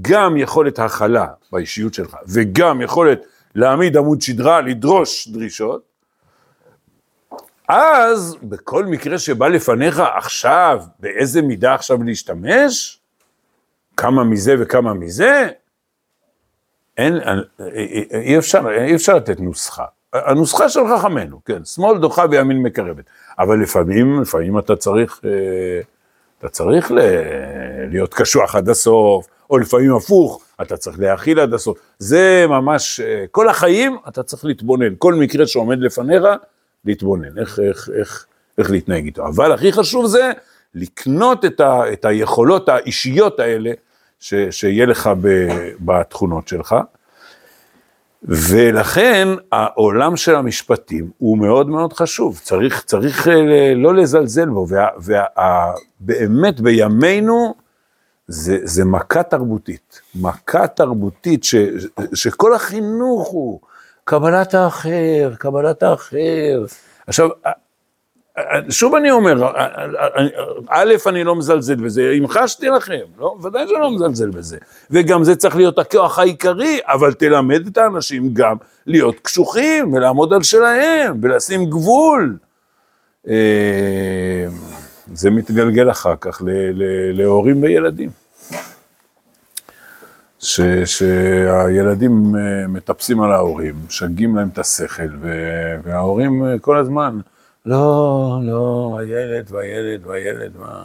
גם 0.00 0.36
יכולת 0.36 0.78
הכלה 0.78 1.26
באישיות 1.52 1.94
שלך, 1.94 2.16
וגם 2.28 2.80
יכולת 2.80 3.20
להעמיד 3.54 3.96
עמוד 3.96 4.22
שדרה, 4.22 4.60
לדרוש 4.60 5.28
דרישות, 5.28 5.82
אז 7.68 8.36
בכל 8.42 8.86
מקרה 8.86 9.18
שבא 9.18 9.48
לפניך 9.48 10.02
עכשיו, 10.16 10.84
באיזה 11.00 11.42
מידה 11.42 11.74
עכשיו 11.74 12.02
להשתמש, 12.02 13.00
כמה 13.96 14.24
מזה 14.24 14.54
וכמה 14.58 14.94
מזה, 14.94 15.48
אין, 16.96 17.18
אי 18.12 18.38
אפשר, 18.38 18.70
אי 18.70 18.94
אפשר 18.94 19.16
לתת 19.16 19.40
נוסחה. 19.40 19.84
הנוסחה 20.12 20.68
של 20.68 20.80
חכמינו, 20.96 21.44
כן, 21.44 21.64
שמאל 21.64 21.98
דוחה 21.98 22.24
וימין 22.30 22.62
מקרבת. 22.62 23.04
אבל 23.38 23.62
לפעמים, 23.62 24.20
לפעמים 24.20 24.58
אתה 24.58 24.76
צריך, 24.76 25.20
אה, 25.24 25.80
אתה 26.38 26.48
צריך 26.48 26.92
להיות 27.90 28.14
קשוח 28.14 28.54
עד 28.54 28.68
הסוף, 28.68 29.26
או 29.50 29.58
לפעמים 29.58 29.94
הפוך, 29.94 30.44
אתה 30.62 30.76
צריך 30.76 31.00
להכיל 31.00 31.40
עד 31.40 31.54
הסוף. 31.54 31.78
זה 31.98 32.44
ממש, 32.48 33.00
אה, 33.00 33.24
כל 33.30 33.48
החיים 33.48 33.96
אתה 34.08 34.22
צריך 34.22 34.44
להתבונן, 34.44 34.94
כל 34.98 35.14
מקרה 35.14 35.46
שעומד 35.46 35.78
לפניך, 35.78 36.22
להתבונן, 36.84 37.38
איך, 37.38 37.58
איך, 37.58 37.88
איך, 37.98 38.26
איך 38.58 38.70
להתנהג 38.70 39.04
איתו. 39.04 39.26
אבל 39.26 39.52
הכי 39.52 39.72
חשוב 39.72 40.06
זה 40.06 40.32
לקנות 40.74 41.44
את, 41.44 41.60
ה, 41.60 41.92
את 41.92 42.04
היכולות 42.04 42.68
האישיות 42.68 43.40
האלה, 43.40 43.72
ש, 44.20 44.34
שיהיה 44.50 44.86
לך 44.86 45.10
ב, 45.20 45.48
בתכונות 45.80 46.48
שלך. 46.48 46.76
ולכן 48.22 49.28
העולם 49.52 50.16
של 50.16 50.34
המשפטים 50.34 51.10
הוא 51.18 51.38
מאוד 51.38 51.68
מאוד 51.68 51.92
חשוב, 51.92 52.40
צריך, 52.42 52.82
צריך 52.84 53.28
אה, 53.28 53.74
לא 53.76 53.94
לזלזל 53.94 54.48
בו, 54.48 54.66
ובאמת 56.00 56.60
בימינו 56.60 57.54
זה, 58.28 58.58
זה 58.62 58.84
מכה 58.84 59.22
תרבותית, 59.22 60.00
מכה 60.14 60.66
תרבותית 60.66 61.44
ש, 61.44 61.54
שכל 62.14 62.54
החינוך 62.54 63.28
הוא 63.28 63.60
קבלת 64.04 64.54
האחר, 64.54 65.32
קבלת 65.38 65.82
האחר. 65.82 66.64
עכשיו, 67.06 67.28
שוב 68.70 68.94
אני 68.94 69.10
אומר, 69.10 69.52
א', 70.68 70.94
אני 71.06 71.24
לא 71.24 71.36
מזלזל 71.36 71.74
בזה, 71.74 72.12
המחשתי 72.16 72.68
לכם, 72.68 73.04
לא, 73.18 73.36
ודאי 73.42 73.68
שאני 73.68 73.80
לא 73.80 73.90
מזלזל 73.90 74.30
בזה. 74.30 74.58
וגם 74.90 75.24
זה 75.24 75.36
צריך 75.36 75.56
להיות 75.56 75.78
הכוח 75.78 76.18
העיקרי, 76.18 76.78
אבל 76.84 77.12
תלמד 77.12 77.66
את 77.66 77.78
האנשים 77.78 78.34
גם 78.34 78.56
להיות 78.86 79.20
קשוחים 79.20 79.92
ולעמוד 79.92 80.32
על 80.32 80.42
שלהם 80.42 81.18
ולשים 81.22 81.70
גבול. 81.70 82.36
זה 85.14 85.30
מתגלגל 85.30 85.90
אחר 85.90 86.14
כך 86.20 86.42
להורים 87.12 87.62
וילדים. 87.62 88.10
ש, 90.38 90.60
שהילדים 90.84 92.36
אה, 92.36 92.66
מטפסים 92.68 93.20
על 93.20 93.32
ההורים, 93.32 93.74
משגעים 93.86 94.36
להם 94.36 94.48
את 94.48 94.58
השכל, 94.58 95.08
וההורים 95.82 96.44
אה, 96.44 96.58
כל 96.58 96.76
הזמן, 96.76 97.20
לא, 97.66 98.40
לא, 98.42 98.96
הילד 99.00 99.46
והילד 99.50 100.06
והילד, 100.06 100.52
מה... 100.58 100.84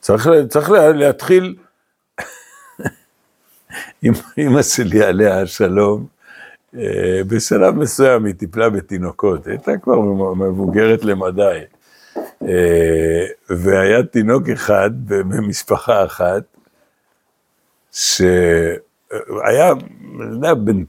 צריך, 0.00 0.28
צריך 0.48 0.70
להתחיל, 0.70 1.56
אמא 4.38 4.62
שלי 4.62 5.02
עליה 5.02 5.40
השלום, 5.40 6.06
אה, 6.76 7.20
בשלב 7.26 7.74
מסוים 7.74 8.24
היא 8.24 8.34
טיפלה 8.34 8.70
בתינוקות, 8.70 9.46
הייתה 9.46 9.78
כבר 9.78 10.00
מבוגרת 10.34 11.04
למדי. 11.04 11.60
אה, 12.18 13.26
והיה 13.50 14.02
תינוק 14.02 14.48
אחד 14.48 14.90
במשפחה 15.06 16.04
אחת, 16.04 16.42
שהיה, 17.92 19.74
בן, 20.54 20.84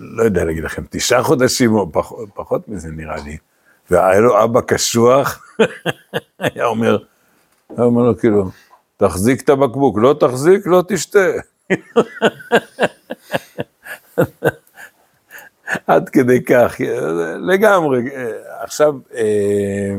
לא 0.00 0.22
יודע 0.22 0.44
להגיד 0.44 0.64
לכם, 0.64 0.82
תשעה 0.90 1.22
חודשים 1.22 1.74
או 1.74 1.92
פח, 1.92 2.12
פחות 2.34 2.68
מזה 2.68 2.88
נראה 2.90 3.16
לי, 3.24 3.36
והיה 3.90 4.20
לו 4.20 4.44
אבא 4.44 4.60
קשוח, 4.60 5.56
היה 6.38 6.64
אומר, 6.64 6.98
היה 7.70 7.84
אומר 7.84 8.02
לו 8.02 8.18
כאילו, 8.18 8.50
תחזיק 8.96 9.40
את 9.40 9.48
הבקבוק, 9.48 9.98
לא 9.98 10.16
תחזיק, 10.20 10.66
לא 10.66 10.84
תשתה. 10.88 11.26
עד 15.86 16.08
כדי 16.08 16.44
כך, 16.44 16.76
לגמרי. 17.40 18.02
עכשיו, 18.60 18.94
אה, 19.14 19.94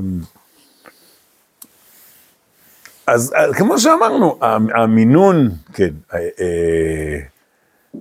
אז 3.07 3.33
אה, 3.35 3.53
כמו 3.53 3.79
שאמרנו, 3.79 4.39
המינון, 4.75 5.49
כן, 5.73 5.93
אה, 6.13 7.19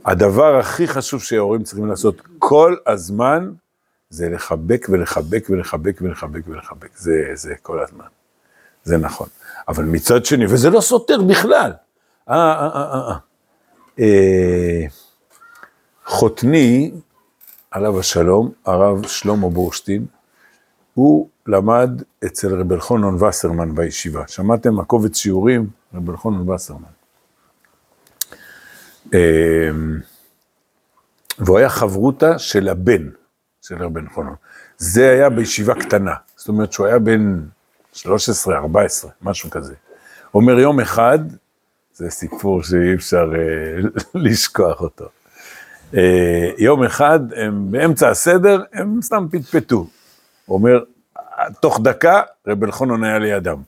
הדבר 0.04 0.58
הכי 0.58 0.88
חשוב 0.88 1.22
שההורים 1.22 1.62
צריכים 1.62 1.86
לעשות 1.86 2.22
כל 2.38 2.76
הזמן, 2.86 3.50
זה 4.10 4.28
לחבק 4.28 4.86
ולחבק 4.90 5.46
ולחבק 5.50 5.98
ולחבק 6.00 6.42
ולחבק, 6.48 6.96
זה, 6.96 7.30
זה 7.34 7.54
כל 7.62 7.82
הזמן, 7.82 8.04
זה 8.84 8.96
נכון. 8.96 9.28
אבל 9.68 9.84
מצד 9.84 10.24
שני, 10.24 10.46
וזה 10.46 10.70
לא 10.70 10.80
סותר 10.80 11.22
בכלל. 11.22 11.72
אה, 12.30 12.34
אה, 12.36 12.68
אה, 12.74 13.08
אה. 13.08 13.16
אה, 14.00 14.86
חותני, 16.04 16.90
עליו 17.70 18.00
השלום, 18.00 18.50
הרב 18.66 19.06
שלמה 19.06 19.48
בורשטיין, 19.48 20.06
הוא 20.94 21.28
למד 21.46 22.02
אצל 22.26 22.54
רב 22.54 22.72
אלחונון 22.72 23.22
וסרמן 23.22 23.74
בישיבה. 23.74 24.24
שמעתם 24.28 24.80
הקובץ 24.80 25.16
שיעורים? 25.16 25.66
רב 25.94 26.10
אלחונון 26.10 26.50
וסרמן. 26.50 26.84
אה, 29.14 29.70
והוא 31.38 31.58
היה 31.58 31.68
חברותה 31.68 32.38
של 32.38 32.68
הבן 32.68 33.08
של 33.62 33.82
רב 33.82 33.98
אלחונון. 33.98 34.34
זה 34.78 35.10
היה 35.10 35.30
בישיבה 35.30 35.74
קטנה, 35.74 36.14
זאת 36.36 36.48
אומרת 36.48 36.72
שהוא 36.72 36.86
היה 36.86 36.98
בן 36.98 37.40
13, 37.92 38.56
14, 38.56 39.10
משהו 39.22 39.50
כזה. 39.50 39.74
אומר 40.34 40.58
יום 40.58 40.80
אחד, 40.80 41.18
זה 41.94 42.10
סיפור 42.10 42.62
שאי 42.62 42.94
אפשר 42.94 43.32
אה, 43.34 43.88
לשכוח 44.14 44.80
אותו. 44.80 45.04
אה, 45.94 46.50
יום 46.58 46.84
אחד, 46.84 47.20
הם 47.36 47.70
באמצע 47.70 48.08
הסדר, 48.08 48.62
הם 48.72 49.02
סתם 49.02 49.26
פטפטו. 49.30 49.86
הוא 50.46 50.58
אומר, 50.58 50.84
תוך 51.60 51.80
דקה, 51.82 52.22
רב 52.46 52.64
אלחונון 52.64 53.04
היה 53.04 53.18
לידם. 53.18 53.62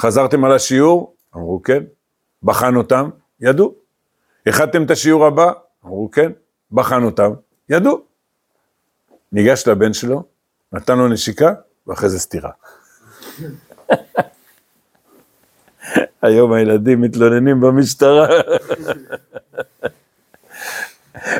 חזרתם 0.00 0.44
על 0.44 0.52
השיעור? 0.52 1.14
אמרו 1.36 1.62
כן. 1.62 1.82
בחן 2.42 2.76
אותם? 2.76 3.10
ידעו. 3.40 3.74
הכנתם 4.46 4.82
את 4.82 4.90
השיעור 4.90 5.26
הבא? 5.26 5.52
אמרו 5.84 6.10
כן. 6.10 6.32
בחן 6.72 7.02
אותם? 7.02 7.32
ידעו. 7.68 8.00
ניגש 9.32 9.68
לבן 9.68 9.92
שלו, 9.92 10.22
נתן 10.72 10.98
לו 10.98 11.08
נשיקה, 11.08 11.52
ואחרי 11.86 12.08
זה 12.08 12.18
סטירה. 12.18 12.50
היום 16.22 16.52
הילדים 16.52 17.00
מתלוננים 17.00 17.60
במשטרה. 17.60 18.28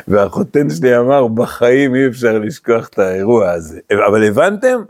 והחותן 0.07 0.69
שלי 0.69 0.97
אמר, 0.97 1.27
בחיים 1.27 1.95
אי 1.95 2.07
אפשר 2.07 2.39
לשכוח 2.39 2.87
את 2.87 2.99
האירוע 2.99 3.51
הזה. 3.51 3.79
אבל 4.07 4.27
הבנתם? 4.27 4.83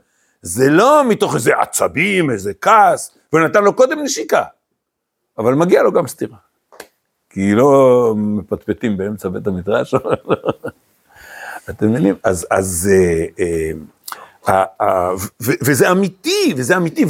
זה 0.44 0.70
לא 0.70 1.04
מתוך 1.10 1.36
איזה 1.36 1.52
עצבים, 1.60 2.32
איזה 2.32 2.54
כעס, 2.62 3.18
ונתן 3.34 3.64
לו 3.64 3.74
קודם 3.74 4.04
נשיקה, 4.04 4.44
אבל 5.38 5.54
מגיע 5.54 5.84
לו 5.84 5.92
גם 5.92 6.08
סטירה. 6.08 6.38
כי 7.30 7.56
לא 7.56 8.14
מפטפטים 8.18 8.98
באמצע 8.98 9.30
בית 9.30 9.48
המדרש. 9.48 9.96
אתם 11.70 11.90
מבינים? 11.90 12.16
אז, 12.24 12.48
אז, 12.52 12.90
אה, 14.50 14.64
אה, 14.82 15.12
וזה 15.42 15.92
אמיתי, 15.92 16.54
וזה 16.58 16.78
אמיתי, 16.78 17.06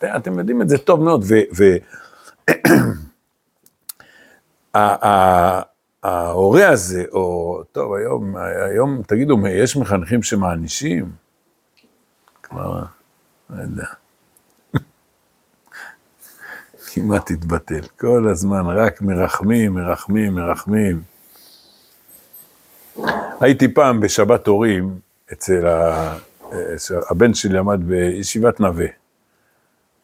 ואתם 0.00 0.38
יודעים 0.38 0.62
את 0.62 0.68
זה 0.68 0.78
טוב 0.78 1.02
מאוד, 1.02 1.24
וההורה 6.04 6.68
הזה, 6.68 7.04
או 7.12 7.62
טוב, 7.72 7.94
היום, 7.94 8.36
היום, 8.36 9.02
תגידו, 9.06 9.36
יש 9.48 9.76
מחנכים 9.76 10.22
שמענישים? 10.22 11.10
כבר, 12.42 12.84
לא 13.50 13.62
יודע. 13.62 13.86
כמעט 16.94 17.30
התבטל, 17.30 17.80
כל 18.00 18.28
הזמן 18.28 18.66
רק 18.66 19.02
מרחמים, 19.02 19.74
מרחמים, 19.74 20.34
מרחמים. 20.34 21.02
הייתי 23.40 23.74
פעם 23.74 24.00
בשבת 24.00 24.46
הורים, 24.46 24.98
אצל 25.32 25.66
ה... 25.66 26.14
הבן 27.10 27.34
שלי 27.34 27.52
למד 27.52 27.80
בישיבת 27.84 28.60
נווה. 28.60 28.86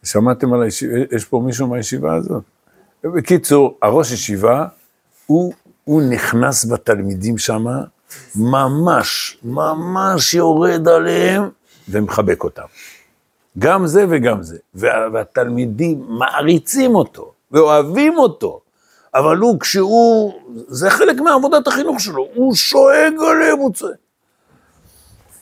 שמעתם 0.05 0.53
על 0.53 0.63
הישיבה? 0.63 0.95
יש 1.17 1.25
פה 1.25 1.43
מישהו 1.47 1.67
מהישיבה 1.67 2.15
הזאת? 2.15 2.43
בקיצור, 3.05 3.79
הראש 3.83 4.13
ישיבה, 4.13 4.67
הוא, 5.27 5.55
הוא 5.89 6.03
נכנס 6.03 6.65
בתלמידים 6.65 7.39
שם, 7.39 7.67
ממש, 8.37 9.39
ממש 9.45 10.35
יורד 10.35 10.89
עליהם 10.89 11.49
ומחבק 11.89 12.45
אותם. 12.45 12.63
גם 13.59 13.87
זה 13.87 14.05
וגם 14.09 14.43
זה. 14.43 14.59
וה, 14.75 15.09
והתלמידים 15.13 16.05
מעריצים 16.09 16.95
אותו, 16.95 17.33
ואוהבים 17.53 18.19
אותו, 18.19 18.61
אבל 19.15 19.37
הוא, 19.37 19.61
כשהוא, 19.61 20.33
זה 20.69 20.91
חלק 20.91 21.21
מעבודת 21.21 21.67
החינוך 21.67 22.01
שלו, 22.01 22.29
הוא 22.35 22.55
שואג 22.55 23.13
עליהם, 23.31 23.59
הוא 23.59 23.73
צועק. 23.73 23.97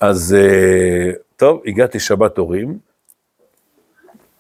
אז 0.01 0.37
אה, 0.39 1.13
טוב, 1.37 1.61
הגעתי 1.67 2.01
שבת 2.01 2.39
הורים, 2.39 2.79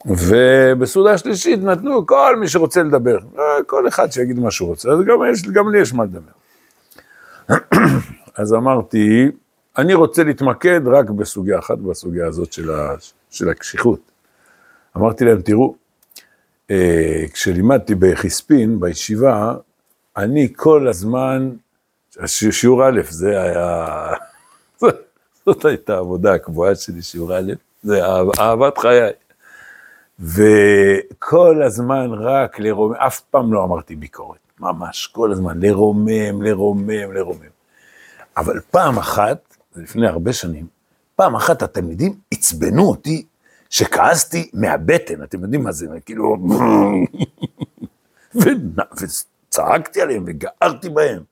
ובסעודה 0.07 1.19
שלישית 1.19 1.63
נתנו 1.63 2.07
כל 2.07 2.37
מי 2.41 2.49
שרוצה 2.49 2.83
לדבר, 2.83 3.19
כל 3.67 3.89
אחד 3.89 4.13
שיגיד 4.13 4.39
מה 4.39 4.51
שהוא 4.51 4.69
רוצה, 4.69 4.91
אז 4.91 4.99
גם, 5.07 5.19
יש, 5.33 5.43
גם 5.43 5.73
לי 5.73 5.81
יש 5.81 5.95
מה 5.95 6.05
לדבר. 6.05 6.33
אז 8.39 8.55
אמרתי, 8.55 9.31
אני 9.79 9.95
רוצה 9.95 10.25
להתמקד 10.25 10.81
רק 10.87 11.11
בסוגיה 11.11 11.59
אחת, 11.59 11.79
בסוגיה 11.79 12.27
הזאת 12.27 12.53
של, 12.53 12.71
ה, 12.71 12.95
של 13.31 13.49
הקשיחות. 13.49 14.01
אמרתי 14.97 15.25
להם, 15.25 15.43
תראו, 15.43 15.75
אה, 16.71 17.25
כשלימדתי 17.33 17.95
בחיספין, 17.95 18.81
בישיבה, 18.81 19.55
אני 20.17 20.53
כל 20.57 20.89
הזמן, 20.89 21.51
שיעור 22.27 22.89
א', 22.89 23.01
זה 23.11 23.43
היה, 23.43 23.87
זאת 25.47 25.65
הייתה 25.65 25.95
העבודה 25.95 26.35
הקבועה 26.35 26.75
שלי, 26.75 27.03
שיעור 27.03 27.39
א', 27.39 27.53
זה 27.83 28.01
אהבת 28.39 28.79
חיי. 28.79 29.11
וכל 30.21 31.63
הזמן 31.63 32.11
רק 32.13 32.59
לרומם, 32.59 32.95
אף 32.95 33.21
פעם 33.21 33.53
לא 33.53 33.65
אמרתי 33.65 33.97
ביקורת, 33.97 34.39
ממש, 34.61 35.07
כל 35.07 35.33
הזמן, 35.33 35.61
לרומם, 35.61 36.43
לרומם, 36.43 37.13
לרומם. 37.13 37.57
אבל 38.37 38.61
פעם 38.71 38.99
אחת, 38.99 39.57
לפני 39.77 40.09
הרבה 40.09 40.33
שנים, 40.33 40.67
פעם 41.17 41.35
אחת 41.35 41.63
התלמידים 41.63 42.15
עצבנו 42.31 42.83
אותי 42.83 43.27
שכעסתי 43.71 44.51
מהבטן, 44.53 45.23
אתם 45.23 45.43
יודעים 45.43 45.63
מה 45.63 45.73
זה, 45.73 45.87
כאילו, 46.05 46.37
וצעקתי 49.01 50.03
עליהם 50.03 50.25
וגערתי 50.27 50.89
בהם. 50.89 51.23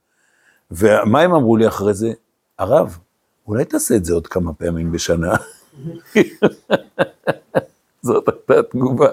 ומה 0.71 1.21
הם 1.21 1.35
אמרו 1.35 1.57
לי 1.57 1.69
אחרי 1.69 1.95
זה? 1.95 2.13
הרב, 2.59 2.99
אולי 3.47 3.65
תעשה 3.65 3.97
את 3.97 4.05
זה 4.05 4.15
עוד 4.15 4.27
כמה 4.27 4.53
פעמים 4.53 4.93
בשנה. 4.93 5.35
זאת 8.05 8.29
הייתה 8.29 8.61
התגובה. 8.61 9.09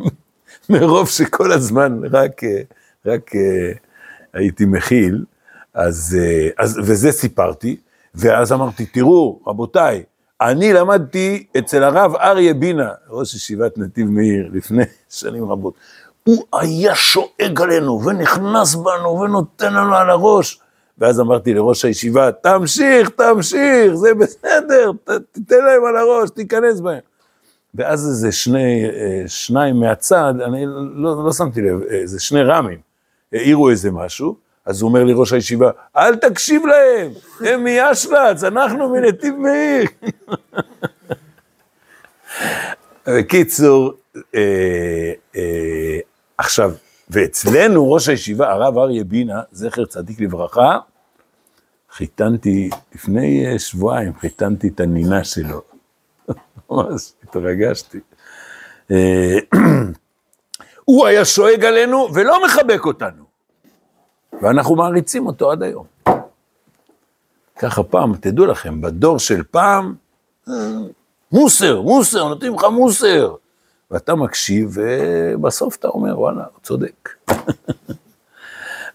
מרוב 0.70 1.08
שכל 1.08 1.52
הזמן 1.52 2.00
רק, 2.10 2.40
רק 3.06 3.30
הייתי 4.32 4.64
מכיל, 4.64 5.24
אז, 5.74 6.16
אז, 6.58 6.78
וזה 6.84 7.12
סיפרתי, 7.12 7.76
ואז 8.14 8.52
אמרתי, 8.52 8.86
תראו, 8.86 9.40
רבותיי, 9.46 10.02
אני 10.40 10.72
למדתי 10.72 11.46
אצל 11.58 11.82
הרב 11.82 12.14
אריה 12.16 12.54
בינה, 12.54 12.90
ראש 13.08 13.34
ישיבת 13.34 13.78
נתיב 13.78 14.10
מאיר, 14.10 14.50
לפני 14.52 14.82
שנים 15.10 15.50
רבות. 15.50 15.74
הוא 16.24 16.44
היה 16.52 16.94
שואג 16.94 17.60
עלינו, 17.62 18.04
ונכנס 18.04 18.74
בנו, 18.74 19.20
ונותן 19.20 19.74
לנו 19.74 19.94
על 19.94 20.10
הראש. 20.10 20.60
ואז 20.98 21.20
אמרתי 21.20 21.54
לראש 21.54 21.84
הישיבה, 21.84 22.32
תמשיך, 22.32 23.08
תמשיך, 23.08 23.94
זה 23.94 24.14
בסדר, 24.14 24.92
ת, 25.04 25.10
תיתן 25.32 25.64
להם 25.64 25.84
על 25.84 25.96
הראש, 25.96 26.30
תיכנס 26.30 26.80
בהם. 26.80 27.00
ואז 27.74 28.08
איזה 28.08 28.32
שני, 28.32 28.84
אה, 28.84 29.22
שניים 29.26 29.80
מהצד, 29.80 30.34
אני 30.44 30.66
לא, 30.94 31.24
לא 31.24 31.32
שמתי 31.32 31.60
לב, 31.60 31.82
איזה 31.82 32.20
שני 32.20 32.42
רמים, 32.42 32.78
העירו 33.32 33.70
איזה 33.70 33.90
משהו, 33.90 34.36
אז 34.66 34.82
הוא 34.82 34.88
אומר 34.88 35.04
לי 35.04 35.12
ראש 35.16 35.32
הישיבה, 35.32 35.70
אל 35.96 36.16
תקשיב 36.16 36.62
להם, 36.66 37.10
הם 37.40 37.64
מישל"צ, 37.64 38.44
אנחנו 38.44 38.88
מנתיב 38.88 39.34
מאיר. 39.34 39.88
בקיצור, 43.08 43.92
אה, 44.34 45.12
אה, 45.36 45.98
עכשיו, 46.38 46.72
ואצלנו 47.10 47.92
ראש 47.92 48.08
הישיבה, 48.08 48.52
הרב 48.52 48.78
אריה 48.78 49.04
בינה, 49.04 49.42
זכר 49.52 49.84
צדיק 49.86 50.20
לברכה, 50.20 50.78
חיתנתי, 51.92 52.70
לפני 52.94 53.46
אה, 53.46 53.58
שבועיים 53.58 54.12
חיתנתי 54.20 54.68
את 54.68 54.80
הנינה 54.80 55.24
שלו. 55.24 55.62
ממש 56.70 57.12
התרגשתי. 57.22 58.00
אה, 58.90 59.38
הוא 60.84 61.06
היה 61.06 61.24
שואג 61.24 61.64
עלינו 61.64 62.08
ולא 62.14 62.44
מחבק 62.44 62.84
אותנו. 62.84 63.24
ואנחנו 64.42 64.76
מעריצים 64.76 65.26
אותו 65.26 65.50
עד 65.50 65.62
היום. 65.62 65.86
ככה 67.58 67.82
פעם, 67.82 68.16
תדעו 68.16 68.46
לכם, 68.46 68.80
בדור 68.80 69.18
של 69.18 69.42
פעם, 69.50 69.94
אה, 70.48 70.54
מוסר, 71.32 71.82
מוסר, 71.82 72.28
נותנים 72.28 72.54
לך 72.54 72.64
מוסר. 72.64 73.34
ואתה 73.90 74.14
מקשיב, 74.14 74.70
ובסוף 74.74 75.76
אתה 75.76 75.88
אומר, 75.88 76.20
וואלה, 76.20 76.44
הוא 76.52 76.60
צודק. 76.62 77.08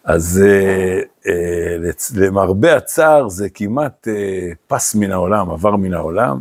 אז 0.03 0.43
אה, 0.45 0.99
אה, 1.27 1.91
למרבה 2.15 2.75
הצער 2.75 3.29
זה 3.29 3.49
כמעט 3.49 4.07
אה, 4.07 4.49
פס 4.67 4.95
מן 4.95 5.11
העולם, 5.11 5.49
עבר 5.49 5.75
מן 5.75 5.93
העולם. 5.93 6.39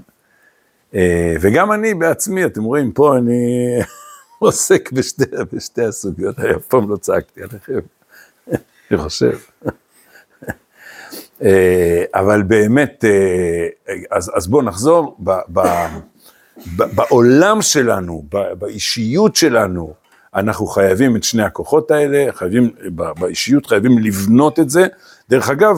אה, 0.94 1.34
וגם 1.40 1.72
אני 1.72 1.94
בעצמי, 1.94 2.44
אתם 2.44 2.62
רואים, 2.62 2.92
פה 2.92 3.18
אני 3.18 3.68
עוסק 4.38 4.92
בשתי, 4.92 5.24
בשתי 5.52 5.84
הסוגיות, 5.84 6.38
אני 6.38 6.54
אף 6.56 6.66
פעם 6.66 6.90
לא 6.90 6.96
צעקתי 6.96 7.40
עליכם, 7.42 7.78
אני 8.90 8.98
חושב. 8.98 9.38
אה, 11.42 12.04
אבל 12.14 12.42
באמת, 12.42 13.04
אה, 13.04 13.94
אז, 14.10 14.30
אז 14.34 14.46
בואו 14.46 14.62
נחזור, 14.62 15.16
ב, 15.18 15.30
ב, 15.48 15.60
ב, 16.76 16.82
בעולם 16.94 17.62
שלנו, 17.62 18.24
ב, 18.32 18.52
באישיות 18.58 19.36
שלנו, 19.36 19.94
אנחנו 20.34 20.66
חייבים 20.66 21.16
את 21.16 21.24
שני 21.24 21.42
הכוחות 21.42 21.90
האלה, 21.90 22.32
חייבים, 22.32 22.70
באישיות 22.94 23.66
חייבים 23.66 23.98
לבנות 23.98 24.60
את 24.60 24.70
זה. 24.70 24.86
דרך 25.30 25.50
אגב, 25.50 25.76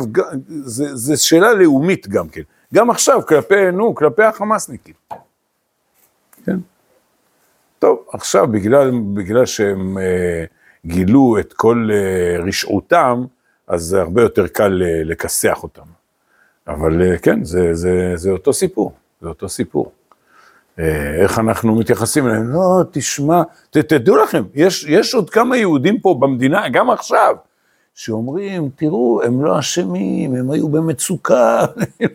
זו 0.95 1.27
שאלה 1.27 1.55
לאומית 1.55 2.09
גם 2.09 2.29
כן. 2.29 2.43
גם 2.75 2.91
עכשיו, 2.91 3.27
כלפי, 3.27 3.71
נו, 3.73 3.95
כלפי 3.95 4.23
החמאסניקים. 4.23 4.95
כן. 6.45 6.57
טוב, 7.79 8.05
עכשיו, 8.13 8.47
בגלל, 8.47 8.91
בגלל 9.15 9.47
שהם 9.47 9.99
אה, 9.99 10.45
גילו 10.87 11.37
את 11.41 11.53
כל 11.53 11.89
אה, 11.93 12.45
רשעותם, 12.45 13.25
אז 13.67 13.83
זה 13.83 14.01
הרבה 14.01 14.23
יותר 14.23 14.47
קל 14.47 14.83
אה, 14.83 15.05
לכסח 15.05 15.63
אותם. 15.63 15.83
אבל 16.69 17.03
אה, 17.03 17.19
כן, 17.19 17.45
זה, 17.45 17.75
זה, 17.75 18.13
זה 18.15 18.31
אותו 18.31 18.53
סיפור, 18.53 18.93
זה 19.21 19.29
אותו 19.29 19.49
סיפור. 19.49 19.93
אה, 20.79 21.15
איך 21.23 21.39
אנחנו 21.39 21.75
מתייחסים 21.75 22.27
אליהם, 22.27 22.53
לא, 22.53 22.83
תשמע, 22.91 23.43
ת, 23.71 23.77
תדעו 23.77 24.17
לכם, 24.17 24.43
יש, 24.55 24.85
יש 24.89 25.15
עוד 25.15 25.31
כמה 25.31 25.57
יהודים 25.57 26.01
פה 26.01 26.17
במדינה, 26.21 26.69
גם 26.69 26.91
עכשיו, 26.91 27.37
שאומרים, 27.95 28.69
תראו, 28.77 29.23
הם 29.23 29.45
לא 29.45 29.59
אשמים, 29.59 30.35
הם 30.35 30.51
היו 30.51 30.69
במצוקה, 30.69 31.65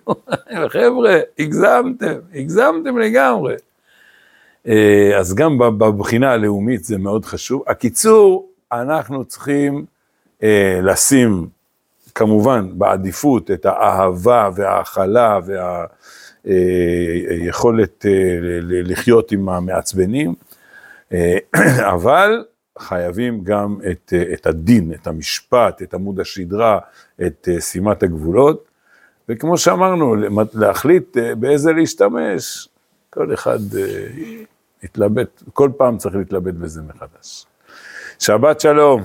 חבר'ה, 0.74 1.20
הגזמתם, 1.40 2.14
הגזמתם 2.36 2.98
לגמרי. 2.98 3.56
אה, 4.68 5.18
אז 5.20 5.36
גם 5.36 5.58
בבחינה 5.58 6.32
הלאומית 6.32 6.84
זה 6.84 6.98
מאוד 6.98 7.26
חשוב. 7.26 7.64
הקיצור, 7.68 8.50
אנחנו 8.72 9.26
צריכים 9.26 9.86
אה, 10.44 10.80
לשים 10.84 11.48
כמובן 12.16 12.70
בעדיפות 12.74 13.52
את 13.52 13.66
האהבה 13.66 14.50
וההכלה 14.56 15.40
והיכולת 16.46 18.06
אה, 18.06 18.12
לחיות 18.62 19.32
עם 19.32 19.50
המעצבנים, 19.50 20.34
אבל 21.94 22.44
חייבים 22.80 23.44
גם 23.44 23.78
את, 23.92 24.14
את 24.34 24.48
הדין, 24.48 24.94
את 24.94 25.08
המשפט, 25.08 25.82
את 25.82 25.94
עמוד 25.94 26.20
השדרה, 26.20 26.80
את 27.26 27.48
שימת 27.60 28.04
הגבולות, 28.04 28.70
וכמו 29.30 29.58
שאמרנו, 29.58 30.16
להחליט 30.54 31.18
באיזה 31.40 31.74
להשתמש, 31.74 32.70
כל 33.10 33.34
אחד 33.34 33.60
יתלבט, 34.84 35.44
כל 35.54 35.70
פעם 35.78 35.98
צריך 35.98 36.16
להתלבט 36.16 36.54
בזה 36.54 36.82
מחדש. 36.82 37.46
שבת 38.20 38.60
שלום. 38.60 39.02